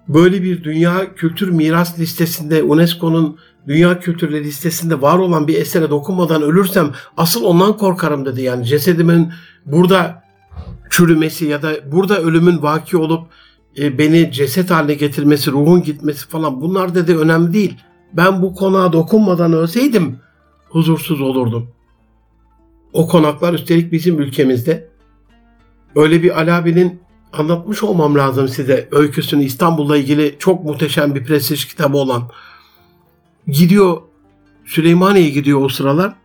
böyle 0.07 0.43
bir 0.43 0.63
dünya 0.63 1.15
kültür 1.15 1.49
miras 1.49 1.99
listesinde 1.99 2.63
UNESCO'nun 2.63 3.37
dünya 3.67 3.99
kültürleri 3.99 4.43
listesinde 4.43 5.01
var 5.01 5.17
olan 5.17 5.47
bir 5.47 5.61
esere 5.61 5.89
dokunmadan 5.89 6.41
ölürsem 6.41 6.91
asıl 7.17 7.43
ondan 7.43 7.77
korkarım 7.77 8.25
dedi. 8.25 8.41
Yani 8.41 8.65
cesedimin 8.65 9.33
burada 9.65 10.23
çürümesi 10.89 11.45
ya 11.45 11.61
da 11.61 11.91
burada 11.91 12.21
ölümün 12.21 12.61
vaki 12.61 12.97
olup 12.97 13.27
e, 13.77 13.97
beni 13.97 14.31
ceset 14.31 14.71
haline 14.71 14.93
getirmesi, 14.93 15.51
ruhun 15.51 15.83
gitmesi 15.83 16.27
falan 16.27 16.61
bunlar 16.61 16.95
dedi 16.95 17.17
önemli 17.17 17.53
değil. 17.53 17.77
Ben 18.13 18.41
bu 18.41 18.55
konağa 18.55 18.93
dokunmadan 18.93 19.53
ölseydim 19.53 20.19
huzursuz 20.69 21.21
olurdum. 21.21 21.69
O 22.93 23.07
konaklar 23.07 23.53
üstelik 23.53 23.91
bizim 23.91 24.19
ülkemizde. 24.19 24.89
Öyle 25.95 26.23
bir 26.23 26.41
Alabi'nin 26.41 27.01
anlatmış 27.33 27.83
olmam 27.83 28.15
lazım 28.15 28.47
size 28.47 28.87
öyküsünü 28.91 29.43
İstanbul'la 29.43 29.97
ilgili 29.97 30.35
çok 30.39 30.63
muhteşem 30.63 31.15
bir 31.15 31.23
prestij 31.23 31.65
kitabı 31.65 31.97
olan. 31.97 32.23
Gidiyor 33.47 34.01
Süleymaniye'ye 34.65 35.29
gidiyor 35.29 35.61
o 35.61 35.69
sıralar. 35.69 36.15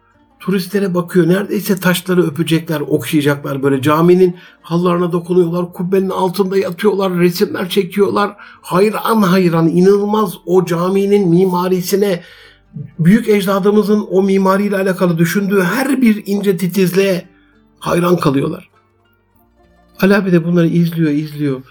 Turistlere 0.40 0.94
bakıyor. 0.94 1.28
Neredeyse 1.28 1.76
taşları 1.76 2.22
öpecekler, 2.22 2.80
okşayacaklar 2.80 3.62
böyle. 3.62 3.82
Caminin 3.82 4.36
hallarına 4.62 5.12
dokunuyorlar. 5.12 5.72
Kubbenin 5.72 6.10
altında 6.10 6.58
yatıyorlar. 6.58 7.18
Resimler 7.18 7.68
çekiyorlar. 7.68 8.36
Hayran 8.62 9.22
hayran 9.22 9.68
inanılmaz 9.68 10.34
o 10.46 10.64
caminin 10.64 11.28
mimarisine 11.28 12.22
büyük 12.98 13.28
ecdadımızın 13.28 14.06
o 14.10 14.22
mimariyle 14.22 14.76
alakalı 14.76 15.18
düşündüğü 15.18 15.62
her 15.62 16.02
bir 16.02 16.22
ince 16.26 16.56
titizliğe 16.56 17.28
hayran 17.78 18.16
kalıyorlar. 18.16 18.70
Ali 20.00 20.16
abi 20.16 20.32
de 20.32 20.44
bunları 20.44 20.66
izliyor, 20.66 21.10
izliyor. 21.10 21.62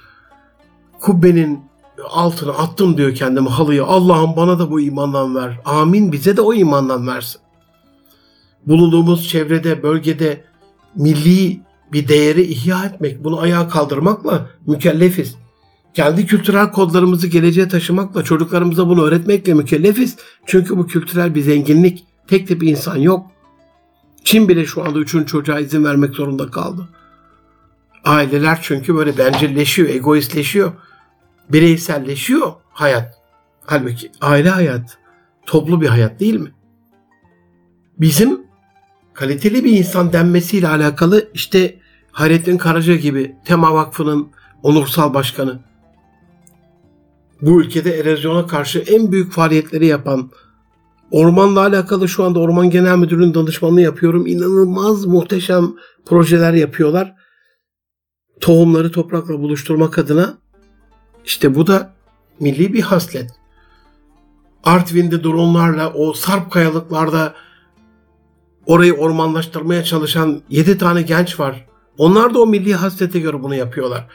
Kubbenin 1.00 1.67
altına 2.10 2.52
attım 2.52 2.98
diyor 2.98 3.16
kendime 3.16 3.50
halıyı. 3.50 3.84
Allah'ım 3.84 4.36
bana 4.36 4.60
da 4.60 4.72
bu 4.72 4.82
imandan 4.82 5.36
ver. 5.36 5.60
Amin 5.66 6.12
bize 6.12 6.38
de 6.38 6.42
o 6.42 6.54
imandan 6.54 7.08
versin. 7.08 7.42
Bulunduğumuz 8.66 9.28
çevrede, 9.28 9.84
bölgede 9.84 10.44
milli 10.96 11.60
bir 11.94 12.08
değeri 12.08 12.42
ihya 12.42 12.86
etmek, 12.86 13.24
bunu 13.24 13.40
ayağa 13.40 13.70
kaldırmakla 13.70 14.50
mükellefiz. 14.68 15.36
Kendi 15.94 16.26
kültürel 16.26 16.72
kodlarımızı 16.72 17.28
geleceğe 17.28 17.68
taşımakla, 17.68 18.24
çocuklarımıza 18.24 18.88
bunu 18.88 19.04
öğretmekle 19.04 19.54
mükellefiz. 19.54 20.16
Çünkü 20.46 20.78
bu 20.78 20.88
kültürel 20.88 21.36
bir 21.36 21.42
zenginlik. 21.42 22.06
Tek 22.28 22.50
de 22.50 22.62
bir 22.62 22.68
insan 22.68 22.98
yok. 22.98 23.26
Çin 24.24 24.50
bile 24.50 24.66
şu 24.66 24.86
anda 24.86 25.00
üçüncü 25.00 25.26
çocuğa 25.26 25.60
izin 25.60 25.84
vermek 25.84 26.16
zorunda 26.16 26.52
kaldı. 26.52 26.90
Aileler 28.04 28.60
çünkü 28.62 28.96
böyle 28.96 29.18
bencilleşiyor, 29.18 29.90
egoistleşiyor. 29.90 30.72
Bireyselleşiyor 31.52 32.54
hayat. 32.70 33.22
Halbuki 33.66 34.12
aile 34.22 34.50
hayat, 34.50 34.98
toplu 35.46 35.82
bir 35.82 35.88
hayat 35.88 36.20
değil 36.20 36.40
mi? 36.40 36.52
Bizim 38.00 38.42
kaliteli 39.14 39.64
bir 39.64 39.78
insan 39.78 40.14
denmesiyle 40.14 40.68
alakalı 40.68 41.30
işte 41.34 41.80
Hayrettin 42.12 42.58
Karaca 42.58 42.96
gibi 42.96 43.36
Tema 43.46 43.74
Vakfı'nın 43.74 44.32
onursal 44.64 45.14
başkanı. 45.14 45.60
Bu 47.42 47.62
ülkede 47.62 48.00
erozyona 48.00 48.48
karşı 48.48 48.80
en 48.80 49.12
büyük 49.12 49.32
faaliyetleri 49.32 49.86
yapan 49.86 50.32
Ormanla 51.12 51.60
alakalı 51.60 52.08
şu 52.08 52.24
anda 52.24 52.40
Orman 52.40 52.70
Genel 52.70 52.98
Müdürlüğü'nün 52.98 53.34
danışmanlığı 53.34 53.82
yapıyorum. 53.82 54.28
İnanılmaz 54.28 55.06
muhteşem 55.06 55.74
projeler 56.06 56.54
yapıyorlar. 56.54 57.16
Tohumları 58.42 58.92
toprakla 58.92 59.40
buluşturmak 59.40 59.98
adına 59.98 60.38
işte 61.28 61.56
bu 61.56 61.68
da 61.68 61.94
milli 62.40 62.74
bir 62.74 62.82
haslet. 62.82 63.32
Artvin'de 64.64 65.24
dronlarla 65.24 65.94
o 65.94 66.14
sarp 66.14 66.52
kayalıklarda 66.52 67.34
orayı 68.66 68.94
ormanlaştırmaya 68.94 69.84
çalışan 69.84 70.42
7 70.50 70.78
tane 70.78 71.02
genç 71.02 71.40
var. 71.40 71.66
Onlar 71.98 72.34
da 72.34 72.42
o 72.42 72.48
milli 72.48 72.76
haslete 72.76 73.20
göre 73.20 73.44
bunu 73.44 73.56
yapıyorlar. 73.56 74.08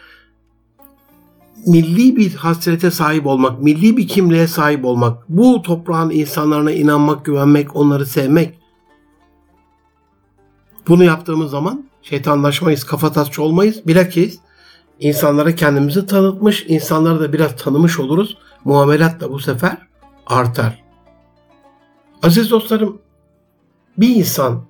Milli 1.67 2.17
bir 2.17 2.35
hasrete 2.35 2.91
sahip 2.91 3.27
olmak, 3.27 3.63
milli 3.63 3.97
bir 3.97 4.09
kimliğe 4.09 4.47
sahip 4.47 4.85
olmak, 4.85 5.29
bu 5.29 5.63
toprağın 5.63 6.11
insanlarına 6.11 6.73
inanmak, 6.73 7.25
güvenmek, 7.25 7.77
onları 7.77 8.07
sevmek. 8.07 8.59
Bunu 10.89 11.05
yaptığımız 11.05 11.51
zaman 11.51 11.85
şeytanlaşmayız, 12.03 12.85
kafatasçı 12.85 13.43
olmayız. 13.43 13.87
Bilakis 13.87 14.39
insanlara 15.03 15.55
kendimizi 15.55 16.07
tanıtmış, 16.07 16.65
insanları 16.69 17.21
da 17.21 17.33
biraz 17.33 17.57
tanımış 17.57 18.01
oluruz. 18.01 18.37
Muamelat 18.65 19.21
da 19.21 19.31
bu 19.31 19.39
sefer 19.39 19.77
artar. 20.27 20.83
Aziz 22.23 22.51
dostlarım, 22.51 22.99
bir 23.99 24.17
insan 24.17 24.65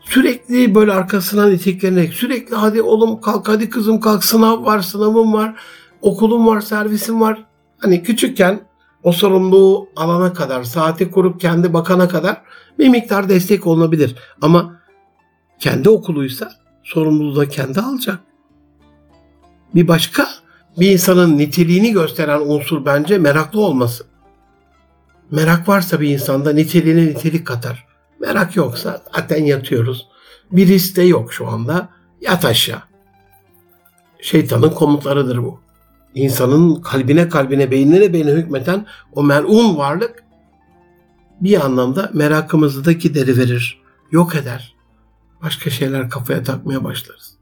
sürekli 0.00 0.74
böyle 0.74 0.92
arkasından 0.92 1.52
iteklenerek 1.52 2.14
sürekli 2.14 2.56
hadi 2.56 2.82
oğlum 2.82 3.20
kalk 3.20 3.48
hadi 3.48 3.70
kızım 3.70 4.00
kalk 4.00 4.24
sınav 4.24 4.64
var 4.64 4.80
sınavım 4.80 5.32
var 5.32 5.54
okulum 6.02 6.46
var 6.46 6.60
servisim 6.60 7.20
var. 7.20 7.44
Hani 7.78 8.02
küçükken 8.02 8.60
o 9.02 9.12
sorumluluğu 9.12 9.88
alana 9.96 10.32
kadar 10.32 10.64
saati 10.64 11.10
kurup 11.10 11.40
kendi 11.40 11.72
bakana 11.72 12.08
kadar 12.08 12.42
bir 12.78 12.88
miktar 12.88 13.28
destek 13.28 13.66
olunabilir. 13.66 14.16
Ama 14.42 14.80
kendi 15.58 15.90
okuluysa 15.90 16.52
sorumluluğu 16.82 17.36
da 17.36 17.48
kendi 17.48 17.80
alacak. 17.80 18.29
Bir 19.74 19.88
başka 19.88 20.28
bir 20.78 20.90
insanın 20.90 21.38
niteliğini 21.38 21.92
gösteren 21.92 22.40
unsur 22.40 22.84
bence 22.84 23.18
meraklı 23.18 23.60
olması. 23.60 24.04
Merak 25.30 25.68
varsa 25.68 26.00
bir 26.00 26.08
insanda 26.08 26.52
niteliğine 26.52 27.06
nitelik 27.06 27.46
katar. 27.46 27.86
Merak 28.20 28.56
yoksa 28.56 29.02
zaten 29.14 29.44
yatıyoruz. 29.44 30.08
Bir 30.52 30.68
risk 30.68 30.96
de 30.96 31.02
yok 31.02 31.32
şu 31.32 31.48
anda. 31.48 31.88
Yat 32.20 32.44
aşağı. 32.44 32.82
Şeytanın 34.20 34.70
komutlarıdır 34.70 35.38
bu. 35.38 35.60
İnsanın 36.14 36.74
kalbine 36.82 37.28
kalbine 37.28 37.70
beynine 37.70 38.12
beynine 38.12 38.32
hükmeten 38.32 38.86
o 39.12 39.22
melun 39.22 39.76
varlık 39.76 40.24
bir 41.40 41.64
anlamda 41.64 42.10
merakımızı 42.14 42.84
da 42.84 42.92
gideri 42.92 43.36
verir. 43.36 43.80
Yok 44.10 44.34
eder. 44.34 44.74
Başka 45.42 45.70
şeyler 45.70 46.10
kafaya 46.10 46.42
takmaya 46.42 46.84
başlarız. 46.84 47.39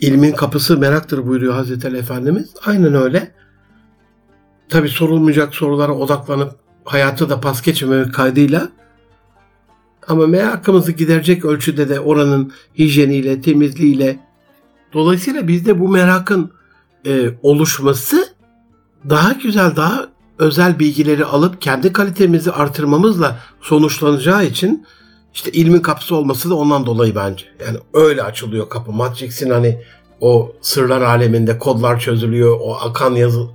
İlmin 0.00 0.32
kapısı 0.32 0.78
meraktır 0.78 1.26
buyuruyor 1.26 1.54
Hazreti 1.54 1.88
Ali 1.88 1.98
Efendimiz. 1.98 2.50
Aynen 2.66 2.94
öyle. 2.94 3.32
Tabi 4.68 4.88
sorulmayacak 4.88 5.54
sorulara 5.54 5.92
odaklanıp 5.92 6.52
hayatı 6.84 7.30
da 7.30 7.40
pas 7.40 7.62
geçmemek 7.62 8.14
kaydıyla 8.14 8.68
ama 10.08 10.26
merakımızı 10.26 10.92
giderecek 10.92 11.44
ölçüde 11.44 11.88
de 11.88 12.00
oranın 12.00 12.52
hijyeniyle, 12.78 13.40
temizliğiyle 13.40 14.18
dolayısıyla 14.92 15.48
bizde 15.48 15.80
bu 15.80 15.88
merakın 15.88 16.52
e, 17.06 17.30
oluşması 17.42 18.28
daha 19.10 19.32
güzel, 19.32 19.76
daha 19.76 20.08
özel 20.38 20.78
bilgileri 20.78 21.24
alıp 21.24 21.62
kendi 21.62 21.92
kalitemizi 21.92 22.52
artırmamızla 22.52 23.38
sonuçlanacağı 23.60 24.44
için 24.44 24.86
işte 25.34 25.50
ilmin 25.50 25.80
kapısı 25.80 26.16
olması 26.16 26.50
da 26.50 26.54
ondan 26.54 26.86
dolayı 26.86 27.14
bence. 27.14 27.44
Yani 27.66 27.78
öyle 27.94 28.22
açılıyor 28.22 28.68
kapı. 28.68 28.92
Matrix'in 28.92 29.50
hani 29.50 29.82
o 30.20 30.52
sırlar 30.60 31.00
aleminde 31.00 31.58
kodlar 31.58 32.00
çözülüyor. 32.00 32.58
O 32.60 32.74
akan 32.74 33.14
yazı 33.14 33.46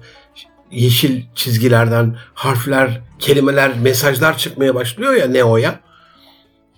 yeşil 0.71 1.23
çizgilerden 1.35 2.15
harfler, 2.33 3.01
kelimeler, 3.19 3.79
mesajlar 3.79 4.37
çıkmaya 4.37 4.75
başlıyor 4.75 5.13
ya 5.13 5.27
Neo'ya. 5.27 5.79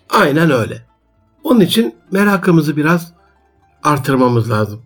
Aynen 0.10 0.52
öyle. 0.52 0.86
Onun 1.44 1.60
için 1.60 1.96
merakımızı 2.12 2.78
biraz 2.78 3.14
artırmamız 3.84 4.52
lazım. 4.52 4.82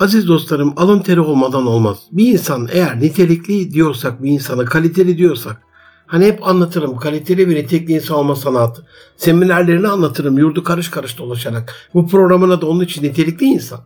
Aziz 0.00 0.28
dostlarım 0.28 0.74
alın 0.76 1.00
teri 1.00 1.20
olmadan 1.20 1.66
olmaz. 1.66 1.98
Bir 2.12 2.32
insan 2.32 2.68
eğer 2.72 3.00
nitelikli 3.00 3.72
diyorsak 3.72 4.22
bir 4.22 4.30
insana 4.30 4.64
kaliteli 4.64 5.18
diyorsak 5.18 5.62
hani 6.10 6.26
hep 6.26 6.46
anlatırım 6.46 6.96
kaliteli 6.96 7.48
nitelikli 7.48 7.92
insan 7.92 8.16
olma 8.16 8.36
sanatı. 8.36 8.86
Seminerlerini 9.16 9.88
anlatırım 9.88 10.38
yurdu 10.38 10.64
karış 10.64 10.90
karış 10.90 11.18
dolaşarak. 11.18 11.74
Bu 11.94 12.06
programına 12.06 12.60
da 12.60 12.66
onun 12.66 12.84
için 12.84 13.02
nitelikli 13.02 13.46
insan. 13.46 13.80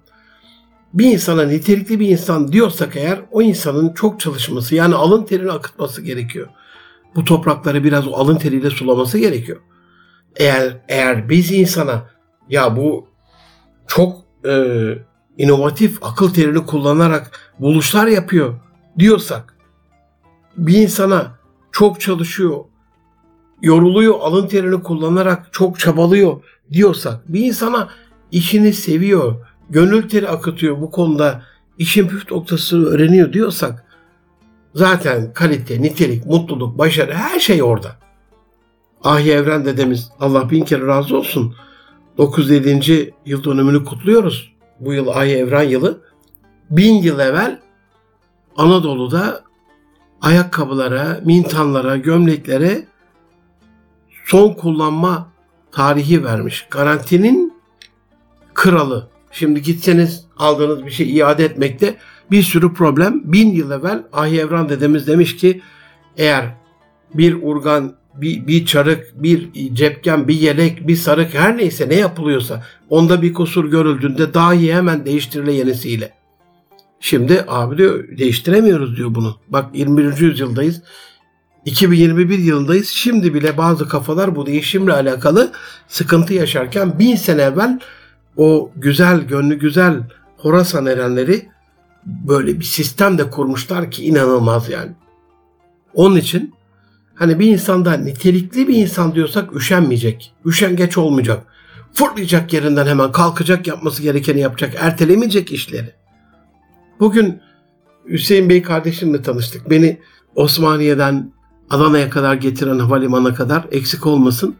Bir 0.94 1.12
insana 1.12 1.42
nitelikli 1.42 2.00
bir 2.00 2.08
insan 2.08 2.52
diyorsak 2.52 2.96
eğer 2.96 3.20
o 3.30 3.42
insanın 3.42 3.92
çok 3.94 4.20
çalışması 4.20 4.74
yani 4.74 4.94
alın 4.94 5.24
terini 5.24 5.50
akıtması 5.52 6.02
gerekiyor. 6.02 6.48
Bu 7.16 7.24
toprakları 7.24 7.84
biraz 7.84 8.08
o 8.08 8.12
alın 8.12 8.36
teriyle 8.36 8.70
sulaması 8.70 9.18
gerekiyor. 9.18 9.60
Eğer 10.36 10.76
eğer 10.88 11.28
biz 11.28 11.52
insana 11.52 12.10
ya 12.48 12.76
bu 12.76 13.08
çok 13.86 14.16
e, 14.46 14.54
inovatif 15.38 15.98
akıl 16.02 16.34
terini 16.34 16.66
kullanarak 16.66 17.40
buluşlar 17.60 18.06
yapıyor 18.06 18.54
diyorsak 18.98 19.54
bir 20.56 20.82
insana 20.82 21.33
çok 21.74 22.00
çalışıyor, 22.00 22.64
yoruluyor, 23.62 24.14
alın 24.20 24.46
terini 24.46 24.82
kullanarak 24.82 25.52
çok 25.52 25.78
çabalıyor 25.78 26.42
diyorsak 26.72 27.32
bir 27.32 27.44
insana 27.44 27.88
işini 28.32 28.72
seviyor, 28.72 29.34
gönül 29.70 30.08
teri 30.08 30.28
akıtıyor 30.28 30.80
bu 30.80 30.90
konuda 30.90 31.42
işin 31.78 32.08
püf 32.08 32.30
noktasını 32.30 32.86
öğreniyor 32.86 33.32
diyorsak 33.32 33.84
zaten 34.74 35.32
kalite, 35.32 35.82
nitelik, 35.82 36.26
mutluluk, 36.26 36.78
başarı 36.78 37.14
her 37.14 37.40
şey 37.40 37.62
orada. 37.62 37.96
Ahi 39.04 39.32
Evren 39.32 39.64
dedemiz 39.64 40.10
Allah 40.20 40.50
bin 40.50 40.64
kere 40.64 40.86
razı 40.86 41.16
olsun. 41.16 41.54
907. 42.18 43.14
yıl 43.26 43.44
dönümünü 43.44 43.84
kutluyoruz 43.84 44.52
bu 44.80 44.92
yıl 44.92 45.08
Ay 45.08 45.40
Evren 45.40 45.62
yılı. 45.62 46.00
Bin 46.70 46.94
yıl 46.94 47.18
evvel 47.18 47.60
Anadolu'da 48.56 49.43
ayakkabılara, 50.20 51.20
mintanlara, 51.24 51.96
gömleklere 51.96 52.86
son 54.24 54.54
kullanma 54.54 55.28
tarihi 55.72 56.24
vermiş. 56.24 56.66
Garantinin 56.70 57.54
kralı 58.54 59.08
Şimdi 59.34 59.62
gitseniz 59.62 60.24
aldığınız 60.36 60.86
bir 60.86 60.90
şey 60.90 61.16
iade 61.16 61.44
etmekte 61.44 61.96
bir 62.30 62.42
sürü 62.42 62.74
problem. 62.74 63.20
Bin 63.24 63.50
yıl 63.50 63.70
evvel 63.70 64.02
Ahi 64.12 64.38
dedemiz 64.68 65.06
demiş 65.06 65.36
ki 65.36 65.60
eğer 66.16 66.44
bir 67.14 67.42
urgan, 67.42 67.94
bir, 68.14 68.46
bir 68.46 68.66
çarık, 68.66 69.22
bir 69.22 69.52
cepken, 69.74 70.28
bir 70.28 70.34
yelek, 70.34 70.88
bir 70.88 70.96
sarık 70.96 71.34
her 71.34 71.56
neyse 71.56 71.88
ne 71.88 71.94
yapılıyorsa 71.94 72.64
onda 72.90 73.22
bir 73.22 73.34
kusur 73.34 73.70
görüldüğünde 73.70 74.34
dahi 74.34 74.74
hemen 74.74 75.06
değiştirile 75.06 75.52
yenisiyle. 75.52 76.12
Şimdi 77.04 77.44
abi 77.48 77.78
diyor 77.78 78.18
değiştiremiyoruz 78.18 78.96
diyor 78.96 79.14
bunu. 79.14 79.36
Bak 79.48 79.76
21. 79.76 80.18
yüzyıldayız. 80.18 80.82
2021 81.64 82.38
yılındayız. 82.38 82.88
Şimdi 82.88 83.34
bile 83.34 83.56
bazı 83.56 83.88
kafalar 83.88 84.36
bu 84.36 84.46
değişimle 84.46 84.92
alakalı 84.92 85.52
sıkıntı 85.88 86.34
yaşarken 86.34 86.98
bin 86.98 87.16
sene 87.16 87.42
evvel 87.42 87.80
o 88.36 88.70
güzel, 88.76 89.20
gönlü 89.20 89.58
güzel 89.58 90.02
Horasan 90.36 90.86
erenleri 90.86 91.48
böyle 92.06 92.60
bir 92.60 92.64
sistem 92.64 93.18
de 93.18 93.30
kurmuşlar 93.30 93.90
ki 93.90 94.04
inanılmaz 94.04 94.68
yani. 94.68 94.92
Onun 95.94 96.16
için 96.16 96.54
hani 97.14 97.38
bir 97.38 97.46
insanda 97.46 97.92
nitelikli 97.92 98.68
bir 98.68 98.76
insan 98.76 99.14
diyorsak 99.14 99.56
üşenmeyecek. 99.56 100.34
Üşengeç 100.46 100.98
olmayacak. 100.98 101.46
Fırlayacak 101.92 102.52
yerinden 102.52 102.86
hemen 102.86 103.12
kalkacak 103.12 103.66
yapması 103.66 104.02
gerekeni 104.02 104.40
yapacak. 104.40 104.74
Ertelemeyecek 104.78 105.52
işleri. 105.52 106.03
Bugün 107.00 107.40
Hüseyin 108.08 108.48
Bey 108.48 108.62
kardeşimle 108.62 109.22
tanıştık. 109.22 109.70
Beni 109.70 110.00
Osmaniye'den 110.34 111.32
Adana'ya 111.70 112.10
kadar 112.10 112.34
getiren 112.34 112.78
havalimanına 112.78 113.34
kadar 113.34 113.66
eksik 113.70 114.06
olmasın. 114.06 114.56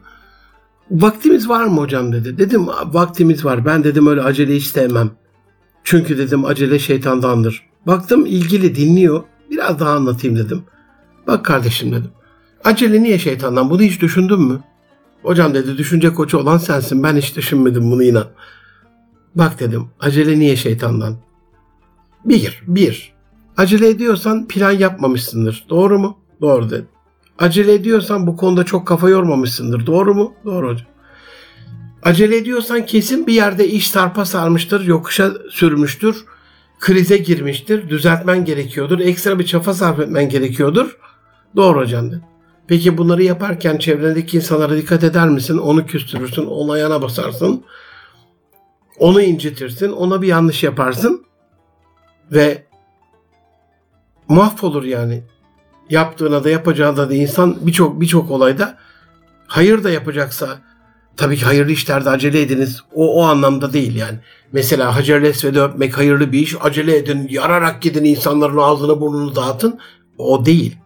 Vaktimiz 0.91 1.49
var 1.49 1.65
mı 1.65 1.81
hocam 1.81 2.13
dedi. 2.13 2.37
Dedim 2.37 2.67
vaktimiz 2.67 3.45
var. 3.45 3.65
Ben 3.65 3.83
dedim 3.83 4.07
öyle 4.07 4.21
acele 4.21 4.55
hiç 4.55 4.65
sevmem. 4.65 5.11
Çünkü 5.83 6.17
dedim 6.17 6.45
acele 6.45 6.79
şeytandandır. 6.79 7.63
Baktım 7.87 8.25
ilgili 8.25 8.75
dinliyor. 8.75 9.23
Biraz 9.51 9.79
daha 9.79 9.91
anlatayım 9.91 10.37
dedim. 10.37 10.63
Bak 11.27 11.45
kardeşim 11.45 11.91
dedim. 11.91 12.11
Acele 12.63 13.03
niye 13.03 13.19
şeytandan? 13.19 13.69
Bunu 13.69 13.81
hiç 13.81 14.01
düşündün 14.01 14.41
mü? 14.41 14.59
Hocam 15.23 15.53
dedi 15.53 15.77
düşünce 15.77 16.13
koçu 16.13 16.37
olan 16.37 16.57
sensin. 16.57 17.03
Ben 17.03 17.15
hiç 17.15 17.37
düşünmedim 17.37 17.91
bunu 17.91 18.03
inan. 18.03 18.27
Bak 19.35 19.59
dedim 19.59 19.87
acele 19.99 20.39
niye 20.39 20.55
şeytandan? 20.55 21.24
Bir, 22.25 22.63
bir. 22.67 23.13
Acele 23.57 23.89
ediyorsan 23.89 24.47
plan 24.47 24.71
yapmamışsındır. 24.71 25.65
Doğru 25.69 25.99
mu? 25.99 26.17
Doğru 26.41 26.69
dedim. 26.69 26.87
Acele 27.39 27.73
ediyorsan 27.73 28.27
bu 28.27 28.37
konuda 28.37 28.63
çok 28.63 28.87
kafa 28.87 29.09
yormamışsındır. 29.09 29.85
Doğru 29.85 30.15
mu? 30.15 30.33
Doğru 30.45 30.69
hocam. 30.69 30.87
Acele 32.03 32.37
ediyorsan 32.37 32.85
kesin 32.85 33.27
bir 33.27 33.33
yerde 33.33 33.67
iş 33.67 33.89
sarpa 33.89 34.25
sarmıştır, 34.25 34.85
yokuşa 34.85 35.31
sürmüştür, 35.49 36.25
krize 36.79 37.17
girmiştir, 37.17 37.89
düzeltmen 37.89 38.45
gerekiyordur, 38.45 38.99
ekstra 38.99 39.39
bir 39.39 39.45
çafa 39.45 39.73
sarf 39.73 39.99
etmen 39.99 40.29
gerekiyordur. 40.29 40.97
Doğru 41.55 41.79
hocam 41.79 42.11
dedi. 42.11 42.21
Peki 42.67 42.97
bunları 42.97 43.23
yaparken 43.23 43.77
çevrendeki 43.77 44.37
insanlara 44.37 44.77
dikkat 44.77 45.03
eder 45.03 45.29
misin? 45.29 45.57
Onu 45.57 45.85
küstürürsün, 45.85 46.45
ona 46.45 46.73
ayağına 46.73 47.01
basarsın, 47.01 47.63
onu 48.99 49.21
incitirsin, 49.21 49.91
ona 49.91 50.21
bir 50.21 50.27
yanlış 50.27 50.63
yaparsın 50.63 51.25
ve 52.31 52.63
mahvolur 54.27 54.83
yani 54.83 55.23
yaptığına 55.89 56.43
da 56.43 56.49
yapacağına 56.49 57.09
da 57.09 57.13
insan 57.13 57.57
birçok 57.61 58.01
birçok 58.01 58.31
olayda 58.31 58.77
hayır 59.47 59.83
da 59.83 59.89
yapacaksa 59.89 60.59
tabii 61.17 61.37
ki 61.37 61.45
hayırlı 61.45 61.71
işlerde 61.71 62.09
acele 62.09 62.41
ediniz. 62.41 62.81
O, 62.93 63.21
o 63.21 63.23
anlamda 63.23 63.73
değil 63.73 63.95
yani. 63.95 64.19
Mesela 64.51 64.95
Hacer 64.95 65.21
Esved'i 65.21 65.61
öpmek 65.61 65.97
hayırlı 65.97 66.31
bir 66.31 66.39
iş. 66.39 66.55
Acele 66.61 66.97
edin, 66.97 67.27
yararak 67.29 67.81
gidin 67.81 68.03
insanların 68.03 68.57
ağzını 68.57 69.01
burnunu 69.01 69.35
dağıtın. 69.35 69.79
O 70.17 70.45
değil. 70.45 70.77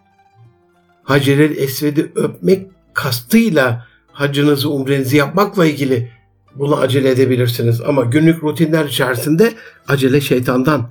Hacer 1.04 1.40
Esved'i 1.40 2.12
öpmek 2.16 2.68
kastıyla 2.94 3.88
hacınızı, 4.12 4.70
umrenizi 4.70 5.18
yapmakla 5.18 5.66
ilgili 5.66 6.12
bunu 6.56 6.76
acele 6.76 7.10
edebilirsiniz. 7.10 7.82
Ama 7.82 8.04
günlük 8.04 8.44
rutinler 8.44 8.86
içerisinde 8.86 9.54
acele 9.88 10.22
şeytandan. 10.22 10.90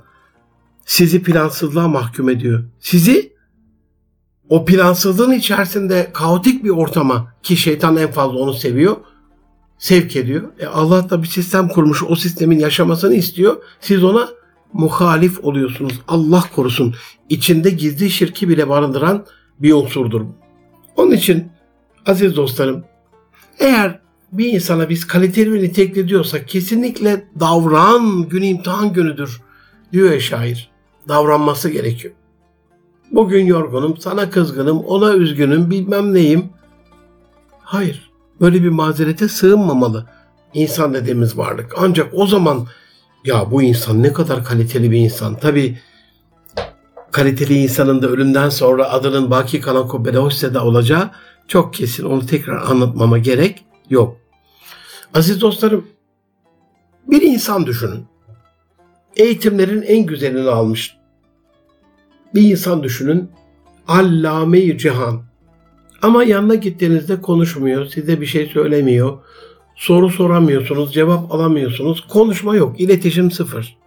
Sizi 0.89 1.23
plansızlığa 1.23 1.87
mahkum 1.87 2.29
ediyor. 2.29 2.63
Sizi 2.79 3.33
o 4.49 4.65
plansızlığın 4.65 5.31
içerisinde 5.31 6.09
kaotik 6.13 6.63
bir 6.63 6.69
ortama 6.69 7.33
ki 7.43 7.57
şeytan 7.57 7.97
en 7.97 8.11
fazla 8.11 8.37
onu 8.37 8.53
seviyor 8.53 8.97
sevk 9.77 10.15
ediyor. 10.15 10.43
E 10.59 10.65
Allah 10.65 11.09
da 11.09 11.21
bir 11.21 11.27
sistem 11.27 11.67
kurmuş 11.67 12.03
o 12.03 12.15
sistemin 12.15 12.59
yaşamasını 12.59 13.13
istiyor. 13.13 13.57
Siz 13.79 14.03
ona 14.03 14.29
muhalif 14.73 15.43
oluyorsunuz. 15.43 15.99
Allah 16.07 16.43
korusun. 16.55 16.95
İçinde 17.29 17.69
gizli 17.69 18.09
şirki 18.09 18.49
bile 18.49 18.69
barındıran 18.69 19.25
bir 19.59 19.73
unsurdur. 19.73 20.21
Onun 20.95 21.11
için 21.11 21.51
aziz 22.05 22.35
dostlarım 22.35 22.83
eğer 23.59 23.99
bir 24.31 24.53
insana 24.53 24.89
biz 24.89 25.07
kaliteli 25.07 25.53
ve 25.53 25.57
nitelikli 25.57 26.07
diyorsak 26.07 26.47
kesinlikle 26.47 27.27
davran 27.39 28.29
gün 28.29 28.41
imtihan 28.41 28.93
günüdür 28.93 29.41
diyor 29.93 30.11
ya 30.11 30.19
şair. 30.19 30.78
Davranması 31.09 31.69
gerekiyor. 31.69 32.13
Bugün 33.11 33.45
yorgunum, 33.45 33.97
sana 33.97 34.29
kızgınım, 34.29 34.79
ona 34.79 35.13
üzgünüm, 35.13 35.69
bilmem 35.69 36.13
neyim. 36.13 36.49
Hayır, 37.59 38.11
böyle 38.41 38.63
bir 38.63 38.69
mazerete 38.69 39.27
sığınmamalı 39.27 40.05
insan 40.53 40.93
dediğimiz 40.93 41.37
varlık. 41.37 41.73
Ancak 41.77 42.07
o 42.13 42.27
zaman 42.27 42.67
ya 43.25 43.51
bu 43.51 43.61
insan 43.61 44.03
ne 44.03 44.13
kadar 44.13 44.43
kaliteli 44.43 44.91
bir 44.91 44.97
insan. 44.97 45.35
Tabi 45.35 45.79
kaliteli 47.11 47.53
insanın 47.53 48.01
da 48.01 48.07
ölümden 48.07 48.49
sonra 48.49 48.91
adının 48.91 49.31
baki 49.31 49.61
kalan 49.61 49.87
kubbede 49.87 50.17
hoşseda 50.17 50.65
olacağı 50.65 51.11
çok 51.47 51.73
kesin. 51.73 52.03
Onu 52.03 52.25
tekrar 52.25 52.71
anlatmama 52.71 53.17
gerek 53.17 53.65
yok. 53.89 54.17
Aziz 55.13 55.41
dostlarım, 55.41 55.87
bir 57.07 57.21
insan 57.21 57.65
düşünün. 57.65 58.05
Eğitimlerin 59.15 59.81
en 59.81 60.05
güzelini 60.05 60.49
almış 60.49 60.98
bir 62.35 62.51
insan 62.51 62.83
düşünün. 62.83 63.29
Allame-i 63.87 64.77
cihan. 64.77 65.21
Ama 66.01 66.23
yanına 66.23 66.55
gittiğinizde 66.55 67.21
konuşmuyor, 67.21 67.85
size 67.85 68.21
bir 68.21 68.25
şey 68.25 68.45
söylemiyor. 68.45 69.17
Soru 69.75 70.09
soramıyorsunuz, 70.09 70.93
cevap 70.93 71.31
alamıyorsunuz. 71.31 72.07
Konuşma 72.07 72.55
yok, 72.55 72.79
iletişim 72.79 73.31
sıfır. 73.31 73.77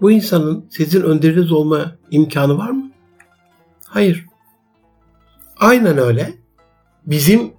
Bu 0.00 0.10
insanın 0.10 0.66
sizin 0.70 1.02
önderiniz 1.02 1.52
olma 1.52 1.96
imkanı 2.10 2.58
var 2.58 2.70
mı? 2.70 2.90
Hayır. 3.84 4.26
Aynen 5.56 5.98
öyle. 5.98 6.32
Bizim 7.06 7.52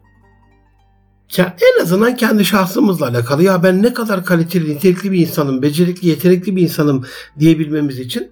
en 1.37 1.81
azından 1.81 2.15
kendi 2.15 2.45
şahsımızla 2.45 3.07
alakalı 3.07 3.43
ya 3.43 3.63
ben 3.63 3.83
ne 3.83 3.93
kadar 3.93 4.25
kaliteli, 4.25 4.75
nitelikli 4.75 5.11
bir 5.11 5.19
insanım, 5.19 5.61
becerikli, 5.61 6.07
yetenekli 6.07 6.55
bir 6.55 6.61
insanım 6.61 7.05
diyebilmemiz 7.39 7.99
için 7.99 8.31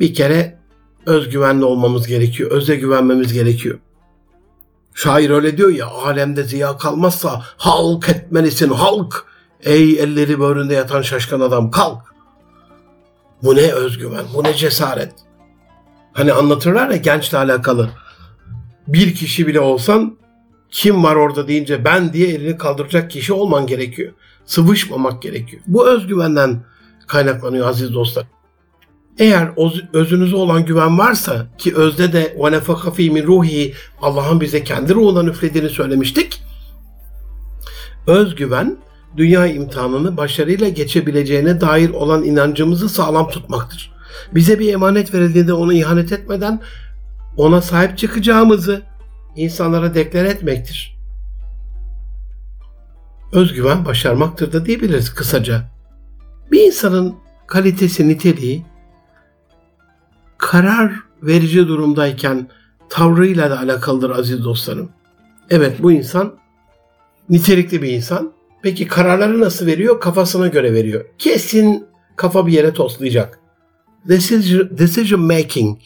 bir 0.00 0.14
kere 0.14 0.58
özgüvenli 1.06 1.64
olmamız 1.64 2.06
gerekiyor. 2.06 2.50
Öze 2.50 2.76
güvenmemiz 2.76 3.32
gerekiyor. 3.32 3.78
Şair 4.94 5.30
öyle 5.30 5.56
diyor 5.56 5.68
ya 5.68 5.86
alemde 5.86 6.44
ziya 6.44 6.76
kalmazsa 6.76 7.42
halk 7.56 8.08
etmelisin 8.08 8.70
halk. 8.70 9.24
Ey 9.64 10.00
elleri 10.00 10.40
böğründe 10.40 10.74
yatan 10.74 11.02
şaşkın 11.02 11.40
adam 11.40 11.70
kalk. 11.70 12.02
Bu 13.42 13.56
ne 13.56 13.72
özgüven, 13.72 14.24
bu 14.34 14.44
ne 14.44 14.54
cesaret. 14.54 15.12
Hani 16.12 16.32
anlatırlar 16.32 16.90
ya 16.90 16.96
gençle 16.96 17.38
alakalı. 17.38 17.90
Bir 18.88 19.14
kişi 19.14 19.46
bile 19.46 19.60
olsan 19.60 20.16
kim 20.70 21.04
var 21.04 21.16
orada 21.16 21.48
deyince 21.48 21.84
ben 21.84 22.12
diye 22.12 22.28
elini 22.28 22.58
kaldıracak 22.58 23.10
kişi 23.10 23.32
olman 23.32 23.66
gerekiyor. 23.66 24.12
Sıvışmamak 24.44 25.22
gerekiyor. 25.22 25.62
Bu 25.66 25.88
özgüvenden 25.88 26.64
kaynaklanıyor 27.06 27.68
aziz 27.68 27.94
dostlar. 27.94 28.26
Eğer 29.18 29.50
özünüze 29.92 30.36
olan 30.36 30.64
güven 30.64 30.98
varsa 30.98 31.46
ki 31.58 31.76
özde 31.76 32.12
de 32.12 32.36
ve 32.44 32.52
nefaka 32.52 32.90
min 32.98 33.26
ruhi 33.26 33.74
Allah'ın 34.02 34.40
bize 34.40 34.64
kendi 34.64 34.94
ruhundan 34.94 35.26
üflediğini 35.26 35.68
söylemiştik. 35.68 36.42
Özgüven 38.06 38.76
dünya 39.16 39.46
imtihanını 39.46 40.16
başarıyla 40.16 40.68
geçebileceğine 40.68 41.60
dair 41.60 41.90
olan 41.90 42.24
inancımızı 42.24 42.88
sağlam 42.88 43.28
tutmaktır. 43.28 43.92
Bize 44.34 44.58
bir 44.58 44.72
emanet 44.72 45.14
verildiğinde 45.14 45.52
onu 45.52 45.72
ihanet 45.72 46.12
etmeden 46.12 46.60
ona 47.36 47.62
sahip 47.62 47.98
çıkacağımızı 47.98 48.82
insanlara 49.36 49.94
deklar 49.94 50.24
etmektir. 50.24 50.96
Özgüven 53.32 53.84
başarmaktır 53.84 54.52
da 54.52 54.66
diyebiliriz 54.66 55.14
kısaca. 55.14 55.62
Bir 56.52 56.60
insanın 56.60 57.14
kalitesi, 57.46 58.08
niteliği 58.08 58.64
karar 60.38 60.92
verici 61.22 61.68
durumdayken 61.68 62.48
tavrıyla 62.88 63.50
da 63.50 63.58
alakalıdır 63.58 64.10
aziz 64.10 64.44
dostlarım. 64.44 64.88
Evet 65.50 65.82
bu 65.82 65.92
insan 65.92 66.34
nitelikli 67.28 67.82
bir 67.82 67.88
insan, 67.88 68.32
Peki 68.66 68.88
kararları 68.88 69.40
nasıl 69.40 69.66
veriyor? 69.66 70.00
Kafasına 70.00 70.46
göre 70.46 70.72
veriyor. 70.74 71.04
Kesin 71.18 71.86
kafa 72.16 72.46
bir 72.46 72.52
yere 72.52 72.72
toslayacak. 72.72 73.38
Decision, 74.08 74.78
decision 74.78 75.20
making. 75.20 75.78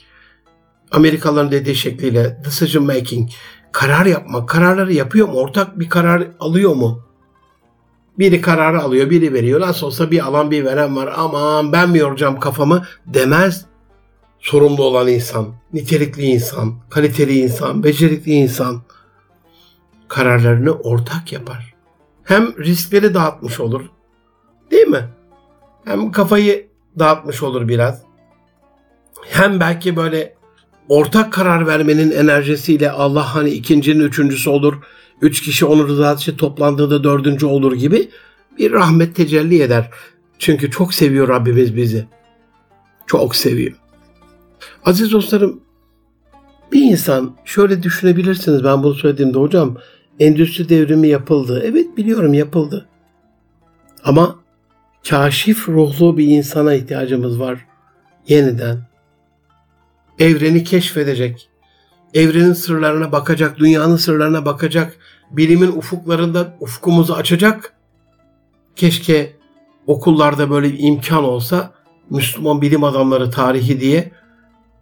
Amerikalıların 0.90 1.50
dediği 1.50 1.76
şekliyle 1.76 2.42
decision 2.44 2.84
making. 2.84 3.30
Karar 3.72 4.06
yapmak. 4.06 4.48
Kararları 4.48 4.92
yapıyor 4.92 5.28
mu? 5.28 5.34
Ortak 5.34 5.78
bir 5.78 5.88
karar 5.88 6.28
alıyor 6.40 6.74
mu? 6.74 7.02
Biri 8.18 8.40
kararı 8.40 8.82
alıyor, 8.82 9.10
biri 9.10 9.32
veriyor. 9.32 9.60
Nasıl 9.60 9.86
olsa 9.86 10.10
bir 10.10 10.26
alan 10.26 10.50
bir 10.50 10.64
veren 10.64 10.96
var. 10.96 11.12
Aman 11.16 11.72
ben 11.72 11.90
mi 11.90 11.98
yoracağım 11.98 12.40
kafamı 12.40 12.84
demez. 13.06 13.64
Sorumlu 14.40 14.84
olan 14.84 15.08
insan, 15.08 15.54
nitelikli 15.72 16.22
insan, 16.22 16.74
kaliteli 16.90 17.38
insan, 17.38 17.84
becerikli 17.84 18.32
insan 18.32 18.82
kararlarını 20.08 20.72
ortak 20.72 21.32
yapar. 21.32 21.74
Hem 22.24 22.58
riskleri 22.58 23.14
dağıtmış 23.14 23.60
olur. 23.60 23.84
Değil 24.70 24.86
mi? 24.86 25.04
Hem 25.84 26.12
kafayı 26.12 26.66
dağıtmış 26.98 27.42
olur 27.42 27.68
biraz. 27.68 28.02
Hem 29.22 29.60
belki 29.60 29.96
böyle 29.96 30.34
ortak 30.88 31.32
karar 31.32 31.66
vermenin 31.66 32.10
enerjisiyle 32.10 32.90
Allah 32.90 33.34
hani 33.34 33.50
ikincinin 33.50 34.04
üçüncüsü 34.04 34.50
olur. 34.50 34.74
Üç 35.22 35.42
kişi 35.42 35.66
onun 35.66 35.88
rızası 35.88 36.22
için 36.22 36.36
toplandığında 36.36 37.04
dördüncü 37.04 37.46
olur 37.46 37.72
gibi 37.72 38.10
bir 38.58 38.72
rahmet 38.72 39.16
tecelli 39.16 39.62
eder. 39.62 39.90
Çünkü 40.38 40.70
çok 40.70 40.94
seviyor 40.94 41.28
Rabbimiz 41.28 41.76
bizi. 41.76 42.06
Çok 43.06 43.36
seviyor. 43.36 43.79
Aziz 44.84 45.12
dostlarım 45.12 45.60
bir 46.72 46.82
insan 46.82 47.36
şöyle 47.44 47.82
düşünebilirsiniz 47.82 48.64
ben 48.64 48.82
bunu 48.82 48.94
söylediğimde 48.94 49.38
hocam 49.38 49.76
endüstri 50.20 50.68
devrimi 50.68 51.08
yapıldı. 51.08 51.62
Evet 51.64 51.96
biliyorum 51.96 52.34
yapıldı. 52.34 52.86
Ama 54.04 54.36
kaşif 55.08 55.68
ruhlu 55.68 56.18
bir 56.18 56.26
insana 56.26 56.74
ihtiyacımız 56.74 57.40
var. 57.40 57.66
Yeniden. 58.28 58.78
Evreni 60.18 60.64
keşfedecek. 60.64 61.48
Evrenin 62.14 62.52
sırlarına 62.52 63.12
bakacak, 63.12 63.58
dünyanın 63.58 63.96
sırlarına 63.96 64.44
bakacak, 64.44 64.96
bilimin 65.30 65.68
ufuklarında 65.68 66.56
ufkumuzu 66.60 67.14
açacak. 67.14 67.74
Keşke 68.76 69.36
okullarda 69.86 70.50
böyle 70.50 70.72
bir 70.72 70.78
imkan 70.78 71.24
olsa 71.24 71.72
Müslüman 72.10 72.62
bilim 72.62 72.84
adamları 72.84 73.30
tarihi 73.30 73.80
diye 73.80 74.12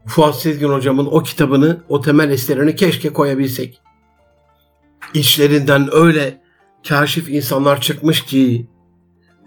Fuat 0.08 0.40
Sezgin 0.40 0.68
hocamın 0.68 1.06
o 1.06 1.22
kitabını, 1.22 1.82
o 1.88 2.00
temel 2.00 2.30
eserini 2.30 2.76
keşke 2.76 3.12
koyabilsek. 3.12 3.80
İçlerinden 5.14 5.88
öyle 5.92 6.40
kaşif 6.88 7.28
insanlar 7.28 7.80
çıkmış 7.80 8.24
ki, 8.24 8.66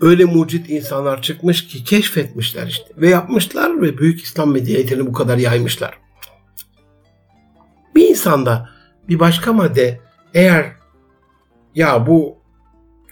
öyle 0.02 0.26
mucit 0.26 0.70
insanlar 0.70 1.22
çıkmış 1.22 1.68
ki 1.68 1.84
keşfetmişler 1.84 2.68
işte. 2.68 2.86
Ve 2.98 3.10
yapmışlar 3.10 3.82
ve 3.82 3.98
büyük 3.98 4.22
İslam 4.22 4.52
medeniyetini 4.52 5.08
bu 5.08 5.14
kadar 5.14 5.38
yaymışlar. 5.38 6.00
Bir 7.96 8.10
insanda 8.10 8.70
bir 9.10 9.20
başka 9.20 9.54
madde 9.54 10.00
eğer 10.34 10.72
ya 11.76 12.08
bu 12.08 12.38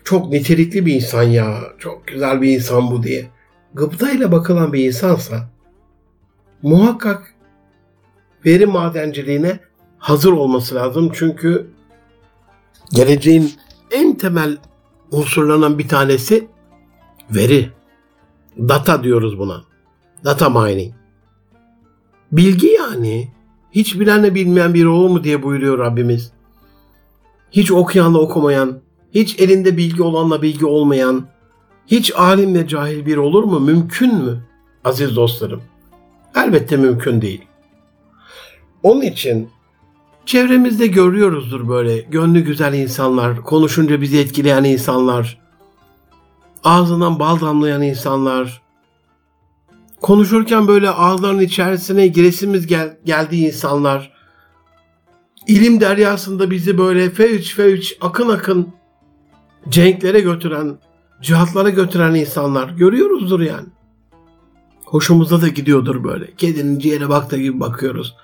çok 0.04 0.30
nitelikli 0.30 0.86
bir 0.86 0.96
insan 0.96 1.24
ya, 1.24 1.62
çok 1.80 2.08
güzel 2.08 2.42
bir 2.42 2.56
insan 2.56 2.92
bu 2.92 3.04
diye 3.04 3.28
gıptayla 3.74 4.32
bakılan 4.32 4.74
bir 4.74 4.86
insansa 4.86 5.50
muhakkak 6.62 7.34
veri 8.46 8.66
madenciliğine 8.66 9.60
hazır 9.98 10.32
olması 10.32 10.76
lazım. 10.76 11.12
Çünkü 11.14 11.68
geleceğin 12.94 13.52
en 13.92 14.18
temel 14.18 14.58
unsurlarından 15.12 15.80
bir 15.80 15.88
tanesi 15.88 16.48
veri. 17.32 17.70
Data 18.58 19.04
diyoruz 19.04 19.40
buna. 19.40 19.62
Data 20.26 20.50
mining. 20.50 20.94
Bilgi 22.32 22.68
yani. 22.68 23.32
Hiç 23.72 24.00
bilenle 24.00 24.36
bilmeyen 24.36 24.74
biri 24.74 24.88
olur 24.88 25.10
mu 25.10 25.24
diye 25.24 25.44
buyuruyor 25.44 25.80
Rabbimiz. 25.80 26.32
Hiç 27.52 27.72
okuyanla 27.72 28.20
okumayan, 28.20 28.80
hiç 29.14 29.40
elinde 29.40 29.78
bilgi 29.78 30.04
olanla 30.04 30.42
bilgi 30.42 30.66
olmayan, 30.66 31.28
hiç 31.88 32.16
alimle 32.16 32.68
cahil 32.68 33.06
bir 33.06 33.18
olur 33.18 33.44
mu? 33.44 33.60
Mümkün 33.60 34.16
mü? 34.16 34.44
Aziz 34.84 35.16
dostlarım. 35.16 35.62
Elbette 36.36 36.78
mümkün 36.78 37.22
değil. 37.22 37.49
Onun 38.84 39.02
için 39.02 39.50
çevremizde 40.26 40.88
görüyoruzdur 40.88 41.70
böyle 41.70 42.00
gönlü 42.00 42.40
güzel 42.40 42.74
insanlar, 42.74 43.42
konuşunca 43.42 44.02
bizi 44.02 44.20
etkileyen 44.20 44.64
insanlar, 44.64 45.40
ağzından 46.64 47.20
bal 47.20 47.40
damlayan 47.40 47.82
insanlar, 47.82 48.62
konuşurken 50.02 50.68
böyle 50.68 50.90
ağızlarının 50.90 51.42
içerisine 51.42 52.08
giresimiz 52.08 52.68
gel, 52.68 52.98
geldiği 53.06 53.48
insanlar, 53.48 54.14
ilim 55.48 55.82
deryasında 55.82 56.52
bizi 56.52 56.78
böyle 56.78 57.10
fevç 57.10 57.56
fevç 57.56 57.98
akın 58.02 58.30
akın 58.30 58.74
cenklere 59.70 60.20
götüren, 60.20 60.78
cihatlara 61.22 61.70
götüren 61.70 62.16
insanlar 62.16 62.70
görüyoruzdur 62.70 63.40
yani. 63.40 63.68
Hoşumuza 64.86 65.42
da 65.42 65.48
gidiyordur 65.48 66.04
böyle. 66.04 66.36
Kedinin 66.38 66.80
ciğere 66.80 67.10
baktığı 67.10 67.38
gibi 67.38 67.60
bakıyoruz 67.60 68.16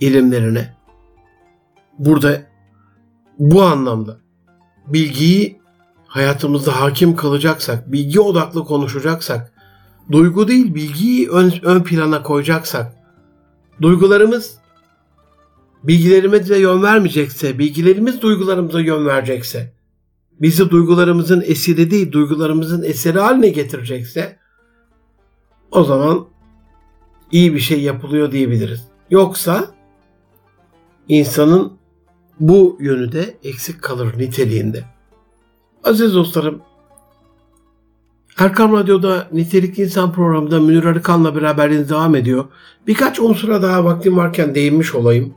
ilimlerine. 0.00 0.74
Burada 1.98 2.42
bu 3.38 3.62
anlamda 3.62 4.18
bilgiyi 4.86 5.60
hayatımızda 6.06 6.80
hakim 6.80 7.16
kalacaksak, 7.16 7.92
bilgi 7.92 8.20
odaklı 8.20 8.64
konuşacaksak, 8.64 9.52
duygu 10.12 10.48
değil 10.48 10.74
bilgiyi 10.74 11.28
ön, 11.28 11.52
ön 11.62 11.82
plana 11.82 12.22
koyacaksak, 12.22 12.92
duygularımız 13.82 14.58
bilgilerimize 15.84 16.58
yön 16.58 16.82
vermeyecekse, 16.82 17.58
bilgilerimiz 17.58 18.22
duygularımıza 18.22 18.80
yön 18.80 19.06
verecekse, 19.06 19.74
bizi 20.40 20.70
duygularımızın 20.70 21.40
esiri 21.46 21.90
değil, 21.90 22.12
duygularımızın 22.12 22.82
eseri 22.82 23.18
haline 23.18 23.48
getirecekse, 23.48 24.38
o 25.70 25.84
zaman 25.84 26.26
iyi 27.32 27.54
bir 27.54 27.60
şey 27.60 27.82
yapılıyor 27.82 28.32
diyebiliriz. 28.32 28.88
Yoksa 29.10 29.73
insanın 31.08 31.72
bu 32.40 32.76
yönü 32.80 33.12
de 33.12 33.34
eksik 33.44 33.82
kalır 33.82 34.18
niteliğinde. 34.18 34.84
Aziz 35.84 36.14
dostlarım, 36.14 36.62
Erkam 38.38 38.72
Radyo'da 38.72 39.28
Nitelikli 39.32 39.82
İnsan 39.82 40.12
programında 40.12 40.60
Münir 40.60 40.84
Arıkan'la 40.84 41.36
beraberliğiniz 41.36 41.90
devam 41.90 42.14
ediyor. 42.14 42.44
Birkaç 42.86 43.20
unsura 43.20 43.62
daha 43.62 43.84
vaktim 43.84 44.16
varken 44.16 44.54
değinmiş 44.54 44.94
olayım. 44.94 45.34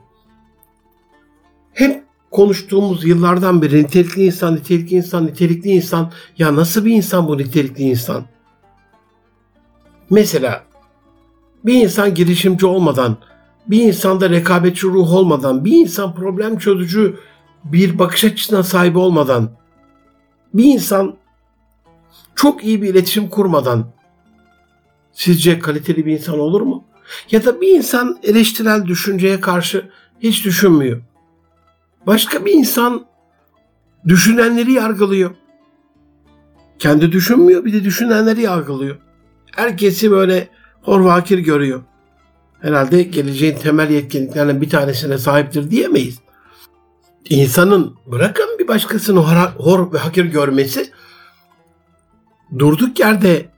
Hep 1.72 2.04
konuştuğumuz 2.30 3.04
yıllardan 3.04 3.62
beri 3.62 3.82
nitelikli 3.82 4.24
insan, 4.24 4.54
nitelikli 4.54 4.96
insan, 4.96 5.26
nitelikli 5.26 5.70
insan. 5.70 6.12
Ya 6.38 6.56
nasıl 6.56 6.84
bir 6.84 6.94
insan 6.94 7.28
bu 7.28 7.38
nitelikli 7.38 7.82
insan? 7.82 8.24
Mesela 10.10 10.64
bir 11.64 11.82
insan 11.82 12.14
girişimci 12.14 12.66
olmadan, 12.66 13.16
bir 13.70 13.82
insanda 13.82 14.30
rekabetçi 14.30 14.86
ruh 14.86 15.12
olmadan, 15.12 15.64
bir 15.64 15.72
insan 15.72 16.14
problem 16.14 16.58
çözücü 16.58 17.18
bir 17.64 17.98
bakış 17.98 18.24
açısına 18.24 18.62
sahip 18.62 18.96
olmadan, 18.96 19.50
bir 20.54 20.64
insan 20.64 21.16
çok 22.34 22.64
iyi 22.64 22.82
bir 22.82 22.88
iletişim 22.88 23.28
kurmadan 23.28 23.86
sizce 25.12 25.58
kaliteli 25.58 26.06
bir 26.06 26.12
insan 26.12 26.38
olur 26.38 26.60
mu? 26.60 26.84
Ya 27.30 27.44
da 27.44 27.60
bir 27.60 27.76
insan 27.76 28.18
eleştirel 28.22 28.84
düşünceye 28.86 29.40
karşı 29.40 29.88
hiç 30.20 30.44
düşünmüyor. 30.44 31.02
Başka 32.06 32.44
bir 32.44 32.52
insan 32.52 33.06
düşünenleri 34.08 34.72
yargılıyor. 34.72 35.30
Kendi 36.78 37.12
düşünmüyor 37.12 37.64
bir 37.64 37.72
de 37.72 37.84
düşünenleri 37.84 38.42
yargılıyor. 38.42 38.96
Herkesi 39.56 40.10
böyle 40.10 40.48
horvakir 40.82 41.38
görüyor. 41.38 41.82
Herhalde 42.60 43.02
geleceğin 43.02 43.56
temel 43.56 43.90
yetkinliklerinden 43.90 44.60
bir 44.60 44.70
tanesine 44.70 45.18
sahiptir 45.18 45.70
diyemeyiz. 45.70 46.18
İnsanın 47.28 47.94
bırakın 48.06 48.56
bir 48.58 48.68
başkasını 48.68 49.20
hor, 49.20 49.36
hor 49.36 49.92
ve 49.92 49.98
hakir 49.98 50.24
görmesi 50.24 50.90
durduk 52.58 53.00
yerde 53.00 53.48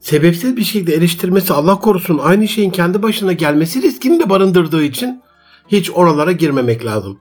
sebepsiz 0.00 0.56
bir 0.56 0.64
şekilde 0.64 0.94
eleştirmesi 0.94 1.52
Allah 1.52 1.78
korusun 1.78 2.18
aynı 2.22 2.48
şeyin 2.48 2.70
kendi 2.70 3.02
başına 3.02 3.32
gelmesi 3.32 3.82
riskini 3.82 4.20
de 4.20 4.30
barındırdığı 4.30 4.82
için 4.82 5.22
hiç 5.68 5.90
oralara 5.90 6.32
girmemek 6.32 6.84
lazım. 6.84 7.18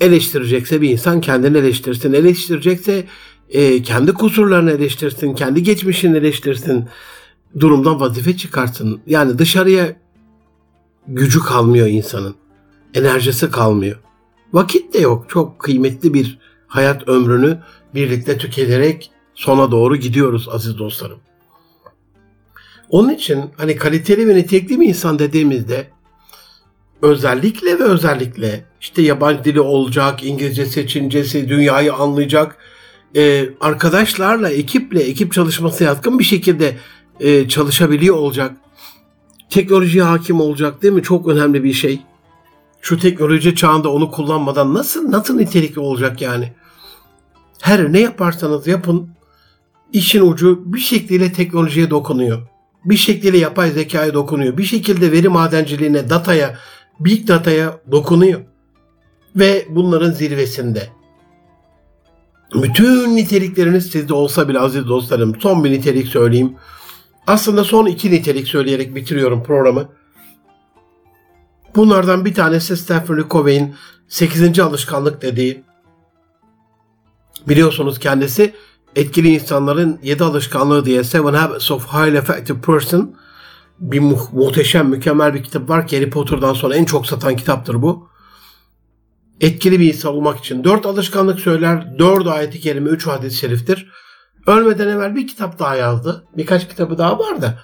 Eleştirecekse 0.00 0.80
bir 0.80 0.90
insan 0.90 1.20
kendini 1.20 1.58
eleştirsin. 1.58 2.12
Eleştirecekse 2.12 3.04
e, 3.50 3.82
kendi 3.82 4.12
kusurlarını 4.12 4.70
eleştirsin. 4.70 5.34
Kendi 5.34 5.62
geçmişini 5.62 6.16
eleştirsin. 6.16 6.84
Durumdan 7.60 8.00
vazife 8.00 8.36
çıkarsın. 8.36 9.00
Yani 9.06 9.38
dışarıya 9.38 9.96
gücü 11.08 11.40
kalmıyor 11.40 11.86
insanın. 11.86 12.34
Enerjisi 12.94 13.50
kalmıyor. 13.50 13.98
Vakit 14.52 14.94
de 14.94 14.98
yok. 14.98 15.26
Çok 15.28 15.58
kıymetli 15.58 16.14
bir 16.14 16.38
hayat 16.66 17.08
ömrünü 17.08 17.58
birlikte 17.94 18.38
tüketerek 18.38 19.10
sona 19.34 19.70
doğru 19.70 19.96
gidiyoruz 19.96 20.48
aziz 20.48 20.78
dostlarım. 20.78 21.18
Onun 22.90 23.10
için 23.10 23.44
hani 23.56 23.76
kaliteli 23.76 24.28
ve 24.28 24.34
nitelikli 24.34 24.80
bir 24.80 24.88
insan 24.88 25.18
dediğimizde 25.18 25.86
özellikle 27.02 27.78
ve 27.78 27.84
özellikle 27.84 28.64
işte 28.80 29.02
yabancı 29.02 29.44
dili 29.44 29.60
olacak, 29.60 30.24
İngilizcesi, 30.24 30.86
Çincesi, 30.86 31.48
dünyayı 31.48 31.94
anlayacak, 31.94 32.56
e, 33.16 33.48
arkadaşlarla, 33.60 34.50
ekiple, 34.50 35.00
ekip 35.00 35.32
çalışması 35.32 35.84
yatkın 35.84 36.18
bir 36.18 36.24
şekilde 36.24 36.76
e, 37.20 37.48
çalışabiliyor 37.48 38.16
olacak. 38.16 38.56
Teknolojiye 39.50 40.04
hakim 40.04 40.40
olacak 40.40 40.82
değil 40.82 40.94
mi? 40.94 41.02
Çok 41.02 41.28
önemli 41.28 41.64
bir 41.64 41.72
şey. 41.72 42.00
Şu 42.80 42.98
teknoloji 42.98 43.54
çağında 43.54 43.92
onu 43.92 44.10
kullanmadan 44.10 44.74
nasıl 44.74 45.10
nasıl 45.10 45.36
nitelikli 45.36 45.80
olacak 45.80 46.22
yani? 46.22 46.52
Her 47.62 47.92
ne 47.92 48.00
yaparsanız 48.00 48.66
yapın 48.66 49.10
işin 49.92 50.20
ucu 50.20 50.62
bir 50.72 50.78
şekilde 50.78 51.32
teknolojiye 51.32 51.90
dokunuyor. 51.90 52.42
Bir 52.84 52.96
şekilde 52.96 53.38
yapay 53.38 53.70
zekaya 53.70 54.14
dokunuyor. 54.14 54.58
Bir 54.58 54.64
şekilde 54.64 55.12
veri 55.12 55.28
madenciliğine, 55.28 56.10
dataya, 56.10 56.58
big 57.00 57.28
dataya 57.28 57.80
dokunuyor. 57.90 58.40
Ve 59.36 59.66
bunların 59.70 60.10
zirvesinde. 60.10 60.88
Bütün 62.54 63.16
nitelikleriniz 63.16 63.86
sizde 63.86 64.14
olsa 64.14 64.48
bile 64.48 64.58
aziz 64.58 64.88
dostlarım 64.88 65.40
son 65.40 65.64
bir 65.64 65.70
nitelik 65.70 66.08
söyleyeyim. 66.08 66.54
Aslında 67.28 67.64
son 67.64 67.86
iki 67.86 68.10
nitelik 68.10 68.48
söyleyerek 68.48 68.94
bitiriyorum 68.94 69.42
programı. 69.42 69.88
Bunlardan 71.76 72.24
bir 72.24 72.34
tanesi 72.34 72.76
Stephen 72.76 73.24
Covey'in 73.30 73.74
8. 74.08 74.58
alışkanlık 74.58 75.22
dediği. 75.22 75.64
Biliyorsunuz 77.48 77.98
kendisi 77.98 78.54
etkili 78.96 79.28
insanların 79.28 79.98
7 80.02 80.24
alışkanlığı 80.24 80.84
diye 80.84 81.04
Seven 81.04 81.34
Habits 81.34 81.70
of 81.70 81.92
Highly 81.92 82.16
Effective 82.16 82.60
Person 82.60 83.16
bir 83.78 84.00
mu- 84.00 84.28
muhteşem, 84.32 84.88
mükemmel 84.88 85.34
bir 85.34 85.42
kitap 85.42 85.68
var 85.68 85.86
ki 85.86 85.96
Harry 85.96 86.10
Potter'dan 86.10 86.54
sonra 86.54 86.74
en 86.74 86.84
çok 86.84 87.06
satan 87.06 87.36
kitaptır 87.36 87.82
bu. 87.82 88.08
Etkili 89.40 89.80
bir 89.80 89.88
insan 89.94 90.14
olmak 90.14 90.38
için 90.38 90.64
dört 90.64 90.86
alışkanlık 90.86 91.40
söyler, 91.40 91.98
dört 91.98 92.26
ayeti 92.26 92.60
kerime, 92.60 92.90
üç 92.90 93.06
hadis-i 93.06 93.36
şeriftir. 93.36 93.88
Ölmeden 94.48 94.88
evvel 94.88 95.14
bir 95.14 95.26
kitap 95.26 95.58
daha 95.58 95.76
yazdı. 95.76 96.24
Birkaç 96.36 96.68
kitabı 96.68 96.98
daha 96.98 97.18
var 97.18 97.42
da. 97.42 97.58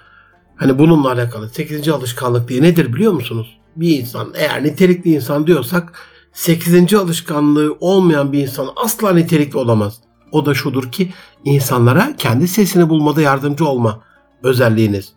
Hani 0.57 0.79
bununla 0.79 1.13
alakalı 1.13 1.49
8. 1.49 1.89
alışkanlık 1.89 2.49
diye 2.49 2.63
nedir 2.63 2.93
biliyor 2.93 3.13
musunuz? 3.13 3.59
Bir 3.77 3.99
insan 3.99 4.33
eğer 4.35 4.65
nitelikli 4.65 5.15
insan 5.15 5.47
diyorsak 5.47 5.93
8. 6.33 6.95
alışkanlığı 6.95 7.77
olmayan 7.81 8.33
bir 8.33 8.39
insan 8.39 8.69
asla 8.77 9.13
nitelikli 9.13 9.57
olamaz. 9.57 10.01
O 10.33 10.47
da 10.47 10.55
şudur 10.55 10.93
ki 10.93 11.13
insanlara 11.45 12.15
kendi 12.19 12.49
sesini 12.49 12.89
bulmada 12.89 13.21
yardımcı 13.21 13.65
olma 13.65 14.01
özelliğiniz. 14.43 15.13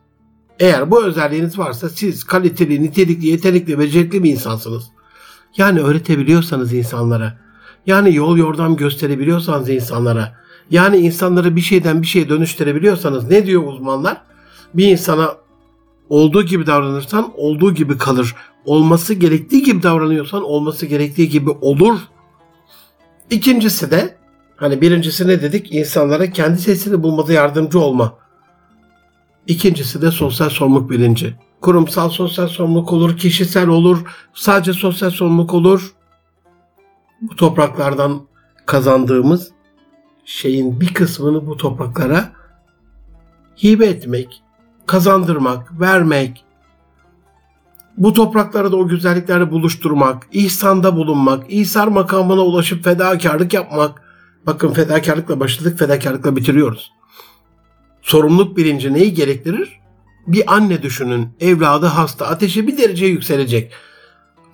Eğer 0.60 0.92
bu 0.92 1.04
özelliğiniz 1.04 1.60
varsa 1.60 1.90
siz 1.90 2.24
kaliteli, 2.24 2.84
nitelikli, 2.84 3.28
yetenekli, 3.28 3.80
becerikli 3.80 4.24
bir 4.24 4.32
insansınız. 4.32 4.84
Yani 5.58 5.80
öğretebiliyorsanız 5.80 6.74
insanlara, 6.74 7.38
yani 7.86 8.16
yol 8.16 8.38
yordam 8.38 8.76
gösterebiliyorsanız 8.76 9.70
insanlara, 9.70 10.47
yani 10.72 10.98
insanları 10.98 11.56
bir 11.56 11.62
şeyden 11.62 12.02
bir 12.02 12.08
şeye 12.08 12.30
dönüştürebiliyorsanız 12.30 13.30
ne 13.30 13.46
diyor 13.46 13.64
uzmanlar? 13.68 14.22
Bir 14.74 14.88
insana 14.88 15.36
olduğu 16.10 16.44
gibi 16.44 16.66
davranırsan 16.66 17.32
olduğu 17.36 17.74
gibi 17.74 17.98
kalır. 17.98 18.36
Olması 18.66 19.14
gerektiği 19.14 19.64
gibi 19.64 19.84
davranıyorsan 19.84 20.44
olması 20.44 20.86
gerektiği 20.86 21.30
gibi 21.30 21.50
olur. 21.50 22.00
İkincisi 23.30 23.92
de 23.92 24.18
hani 24.56 24.82
birincisi 24.82 25.28
ne 25.28 25.42
dedik? 25.42 25.74
İnsanlara 25.74 26.32
kendi 26.32 26.58
sesini 26.62 27.04
bulmada 27.04 27.34
yardımcı 27.34 27.80
olma. 27.80 28.14
İkincisi 29.48 30.02
de 30.02 30.12
sosyal 30.12 30.50
sorumluluk 30.50 30.90
bilinci. 30.90 31.36
Kurumsal 31.62 32.10
sosyal 32.10 32.48
sorumluluk 32.48 32.94
olur, 32.94 33.18
kişisel 33.18 33.68
olur, 33.68 33.98
sadece 34.34 34.74
sosyal 34.74 35.10
sorumluluk 35.10 35.54
olur. 35.54 35.94
Bu 37.22 37.36
topraklardan 37.36 38.22
kazandığımız 38.66 39.52
şeyin 40.28 40.82
bir 40.82 40.94
kısmını 40.94 41.48
bu 41.48 41.58
topraklara 41.58 42.32
hibe 43.64 43.86
etmek, 43.86 44.44
kazandırmak, 44.86 45.80
vermek, 45.80 46.46
bu 47.98 48.14
topraklara 48.14 48.72
da 48.72 48.76
o 48.76 48.88
güzellikleri 48.88 49.52
buluşturmak, 49.52 50.28
ihsanda 50.32 50.96
bulunmak, 50.96 51.44
İsar 51.50 51.88
makamına 51.88 52.42
ulaşıp 52.42 52.84
fedakarlık 52.84 53.54
yapmak. 53.54 54.02
Bakın 54.46 54.74
fedakarlıkla 54.74 55.40
başladık, 55.40 55.80
fedakarlıkla 55.80 56.36
bitiriyoruz. 56.36 56.92
Sorumluluk 58.02 58.58
bilinci 58.58 58.94
neyi 58.94 59.14
gerektirir? 59.14 59.80
Bir 60.28 60.54
anne 60.56 60.82
düşünün, 60.84 61.30
evladı 61.40 61.86
hasta, 61.86 62.28
ateşi 62.28 62.68
bir 62.68 62.78
derece 62.78 63.06
yükselecek. 63.06 63.72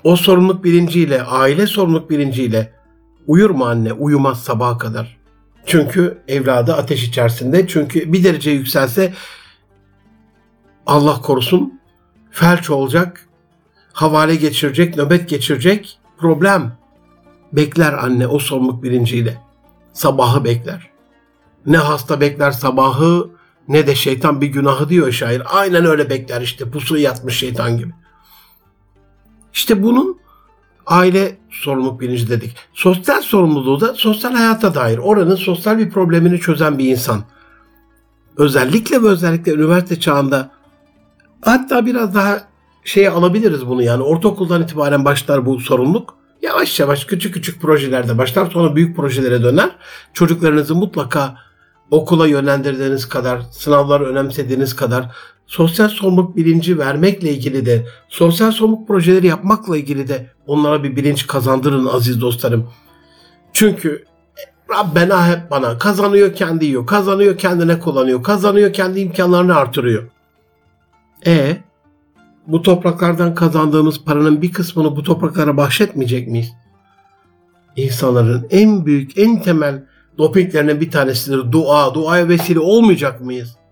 O 0.03 0.15
sorumluluk 0.15 0.63
bilinciyle, 0.63 1.23
aile 1.23 1.67
sorumluluk 1.67 2.09
bilinciyle 2.09 2.73
uyur 3.27 3.49
mu 3.49 3.65
anne? 3.65 3.93
Uyumaz 3.93 4.43
sabaha 4.43 4.77
kadar. 4.77 5.22
Çünkü 5.65 6.21
evladı 6.27 6.73
ateş 6.73 7.03
içerisinde. 7.03 7.67
Çünkü 7.67 8.13
bir 8.13 8.23
derece 8.23 8.51
yükselse 8.51 9.13
Allah 10.85 11.21
korusun 11.21 11.79
felç 12.31 12.69
olacak, 12.69 13.27
havale 13.93 14.35
geçirecek, 14.35 14.97
nöbet 14.97 15.29
geçirecek 15.29 15.99
problem. 16.17 16.77
Bekler 17.53 17.93
anne 17.93 18.27
o 18.27 18.39
sorumluluk 18.39 18.83
bilinciyle. 18.83 19.37
Sabahı 19.93 20.43
bekler. 20.43 20.89
Ne 21.65 21.77
hasta 21.77 22.21
bekler 22.21 22.51
sabahı 22.51 23.29
ne 23.67 23.87
de 23.87 23.95
şeytan 23.95 24.41
bir 24.41 24.47
günahı 24.47 24.89
diyor 24.89 25.11
şair. 25.11 25.41
Aynen 25.45 25.85
öyle 25.85 26.09
bekler 26.09 26.41
işte 26.41 26.69
pusu 26.69 26.97
yatmış 26.97 27.37
şeytan 27.37 27.77
gibi. 27.77 27.91
İşte 29.53 29.83
bunun 29.83 30.22
aile 30.85 31.37
sorumluluk 31.51 32.01
bilinci 32.01 32.29
dedik. 32.29 32.55
Sosyal 32.73 33.21
sorumluluğu 33.21 33.81
da 33.81 33.93
sosyal 33.93 34.33
hayata 34.33 34.75
dair. 34.75 34.97
Oranın 34.97 35.35
sosyal 35.35 35.77
bir 35.77 35.89
problemini 35.89 36.39
çözen 36.39 36.77
bir 36.77 36.89
insan. 36.89 37.23
Özellikle 38.37 39.03
ve 39.03 39.07
özellikle 39.07 39.53
üniversite 39.53 39.99
çağında 39.99 40.51
hatta 41.41 41.85
biraz 41.85 42.15
daha 42.15 42.41
şeye 42.83 43.09
alabiliriz 43.09 43.67
bunu 43.67 43.83
yani 43.83 44.03
ortaokuldan 44.03 44.63
itibaren 44.63 45.05
başlar 45.05 45.45
bu 45.45 45.59
sorumluluk. 45.59 46.15
Yavaş 46.41 46.79
yavaş 46.79 47.05
küçük 47.05 47.33
küçük 47.33 47.61
projelerde 47.61 48.17
başlar 48.17 48.51
sonra 48.51 48.75
büyük 48.75 48.95
projelere 48.95 49.43
döner. 49.43 49.69
Çocuklarınızı 50.13 50.75
mutlaka 50.75 51.35
okula 51.91 52.27
yönlendirdiğiniz 52.27 53.09
kadar, 53.09 53.41
sınavları 53.51 54.05
önemsediğiniz 54.05 54.75
kadar 54.75 55.15
sosyal 55.53 55.89
sorumluluk 55.89 56.35
bilinci 56.35 56.79
vermekle 56.79 57.29
ilgili 57.29 57.65
de, 57.65 57.85
sosyal 58.09 58.51
sorumluluk 58.51 58.87
projeleri 58.87 59.27
yapmakla 59.27 59.77
ilgili 59.77 60.07
de 60.07 60.27
onlara 60.47 60.83
bir 60.83 60.95
bilinç 60.95 61.27
kazandırın 61.27 61.85
aziz 61.85 62.21
dostlarım. 62.21 62.69
Çünkü 63.53 64.05
Rabbena 64.69 65.27
hep 65.27 65.51
bana 65.51 65.77
kazanıyor 65.77 66.35
kendi 66.35 66.65
yiyor, 66.65 66.85
kazanıyor 66.85 67.37
kendine 67.37 67.79
kullanıyor, 67.79 68.23
kazanıyor 68.23 68.73
kendi 68.73 68.99
imkanlarını 68.99 69.55
artırıyor. 69.55 70.03
E 71.25 71.57
bu 72.47 72.61
topraklardan 72.61 73.35
kazandığımız 73.35 74.03
paranın 74.03 74.41
bir 74.41 74.51
kısmını 74.51 74.95
bu 74.95 75.03
topraklara 75.03 75.57
bahşetmeyecek 75.57 76.27
miyiz? 76.27 76.53
İnsanların 77.75 78.47
en 78.49 78.85
büyük, 78.85 79.17
en 79.17 79.41
temel 79.41 79.83
dopinglerinin 80.17 80.81
bir 80.81 80.91
tanesidir 80.91 81.51
dua. 81.51 81.93
Duaya 81.93 82.29
vesile 82.29 82.59
olmayacak 82.59 83.21
mıyız? 83.21 83.62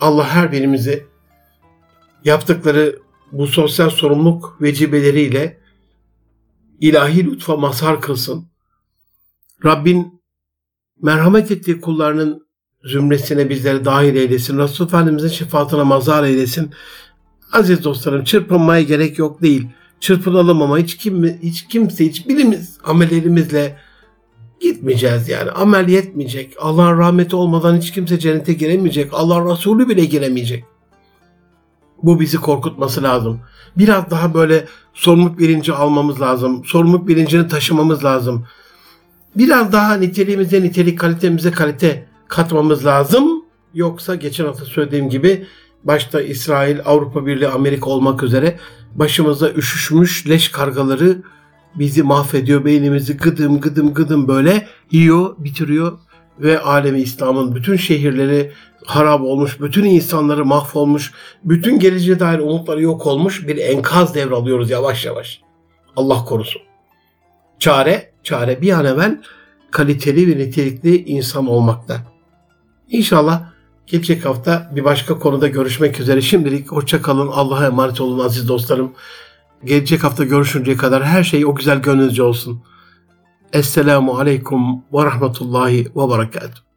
Allah 0.00 0.28
her 0.28 0.52
birimizi 0.52 1.06
yaptıkları 2.24 2.98
bu 3.32 3.46
sosyal 3.46 3.90
sorumluluk 3.90 4.62
vecibeleriyle 4.62 5.60
ilahi 6.80 7.24
lütfa 7.24 7.56
mazhar 7.56 8.00
kılsın. 8.00 8.50
Rabbin 9.64 10.22
merhamet 11.02 11.50
ettiği 11.50 11.80
kullarının 11.80 12.46
zümresine 12.84 13.50
bizleri 13.50 13.84
dahil 13.84 14.14
eylesin. 14.14 14.58
Resul 14.58 14.86
Efendimizin 14.86 15.28
şefaatine 15.28 15.82
mazhar 15.82 16.24
eylesin. 16.24 16.70
Aziz 17.52 17.84
dostlarım 17.84 18.24
çırpınmaya 18.24 18.82
gerek 18.82 19.18
yok 19.18 19.42
değil. 19.42 19.68
Çırpınalım 20.00 20.62
ama 20.62 20.78
hiç, 20.78 20.96
kim, 20.96 21.24
hiç 21.42 21.68
kimse, 21.68 22.06
hiç 22.06 22.28
bilimiz 22.28 22.78
amellerimizle 22.84 23.78
gitmeyeceğiz 24.60 25.28
yani. 25.28 25.50
Amel 25.50 25.88
yetmeyecek. 25.88 26.56
Allah'ın 26.60 26.98
rahmeti 26.98 27.36
olmadan 27.36 27.76
hiç 27.76 27.92
kimse 27.92 28.18
cennete 28.18 28.52
giremeyecek. 28.52 29.10
Allah 29.12 29.52
Resulü 29.52 29.88
bile 29.88 30.04
giremeyecek. 30.04 30.64
Bu 32.02 32.20
bizi 32.20 32.36
korkutması 32.36 33.02
lazım. 33.02 33.40
Biraz 33.78 34.10
daha 34.10 34.34
böyle 34.34 34.64
sorumluluk 34.94 35.38
bilinci 35.38 35.72
almamız 35.72 36.20
lazım. 36.20 36.64
Sorumluluk 36.64 37.08
bilincini 37.08 37.48
taşımamız 37.48 38.04
lazım. 38.04 38.46
Biraz 39.36 39.72
daha 39.72 39.94
niteliğimize 39.94 40.62
nitelik, 40.62 40.98
kalitemize 40.98 41.50
kalite 41.50 42.06
katmamız 42.28 42.86
lazım. 42.86 43.44
Yoksa 43.74 44.14
geçen 44.14 44.44
hafta 44.44 44.64
söylediğim 44.64 45.08
gibi 45.08 45.46
başta 45.84 46.20
İsrail, 46.20 46.78
Avrupa 46.84 47.26
Birliği, 47.26 47.48
Amerika 47.48 47.90
olmak 47.90 48.22
üzere 48.22 48.58
başımıza 48.94 49.50
üşüşmüş 49.50 50.28
leş 50.28 50.48
kargaları 50.48 51.22
bizi 51.74 52.02
mahvediyor. 52.02 52.64
Beynimizi 52.64 53.16
gıdım 53.16 53.60
gıdım 53.60 53.94
gıdım 53.94 54.28
böyle 54.28 54.66
yiyor, 54.90 55.34
bitiriyor 55.38 55.98
ve 56.40 56.60
alemi 56.60 57.00
İslam'ın 57.00 57.54
bütün 57.54 57.76
şehirleri 57.76 58.52
harap 58.84 59.20
olmuş, 59.20 59.60
bütün 59.60 59.84
insanları 59.84 60.44
mahvolmuş, 60.44 61.12
bütün 61.44 61.78
geleceğe 61.78 62.20
dair 62.20 62.38
umutları 62.38 62.82
yok 62.82 63.06
olmuş 63.06 63.48
bir 63.48 63.56
enkaz 63.56 64.14
devralıyoruz 64.14 64.70
yavaş 64.70 65.04
yavaş. 65.04 65.40
Allah 65.96 66.24
korusun. 66.24 66.62
Çare, 67.58 68.12
çare 68.22 68.62
bir 68.62 68.72
an 68.72 68.84
evvel 68.84 69.22
kaliteli 69.70 70.28
ve 70.28 70.38
nitelikli 70.38 71.04
insan 71.04 71.46
olmakta. 71.46 71.96
İnşallah 72.88 73.42
gelecek 73.86 74.24
hafta 74.24 74.70
bir 74.76 74.84
başka 74.84 75.18
konuda 75.18 75.48
görüşmek 75.48 76.00
üzere. 76.00 76.20
Şimdilik 76.20 76.72
hoşça 76.72 77.02
kalın. 77.02 77.28
Allah'a 77.28 77.66
emanet 77.66 78.00
olun 78.00 78.24
aziz 78.24 78.48
dostlarım. 78.48 78.92
Gelecek 79.64 80.04
hafta 80.04 80.24
görüşünceye 80.24 80.76
kadar 80.76 81.04
her 81.04 81.24
şey 81.24 81.46
o 81.46 81.54
güzel 81.54 81.82
gönlünüzce 81.82 82.22
olsun. 82.22 82.62
Esselamu 83.52 84.18
Aleyküm 84.18 84.76
ve 84.92 85.04
Rahmetullahi 85.04 85.86
ve 85.96 86.10
Berekatuhu. 86.10 86.69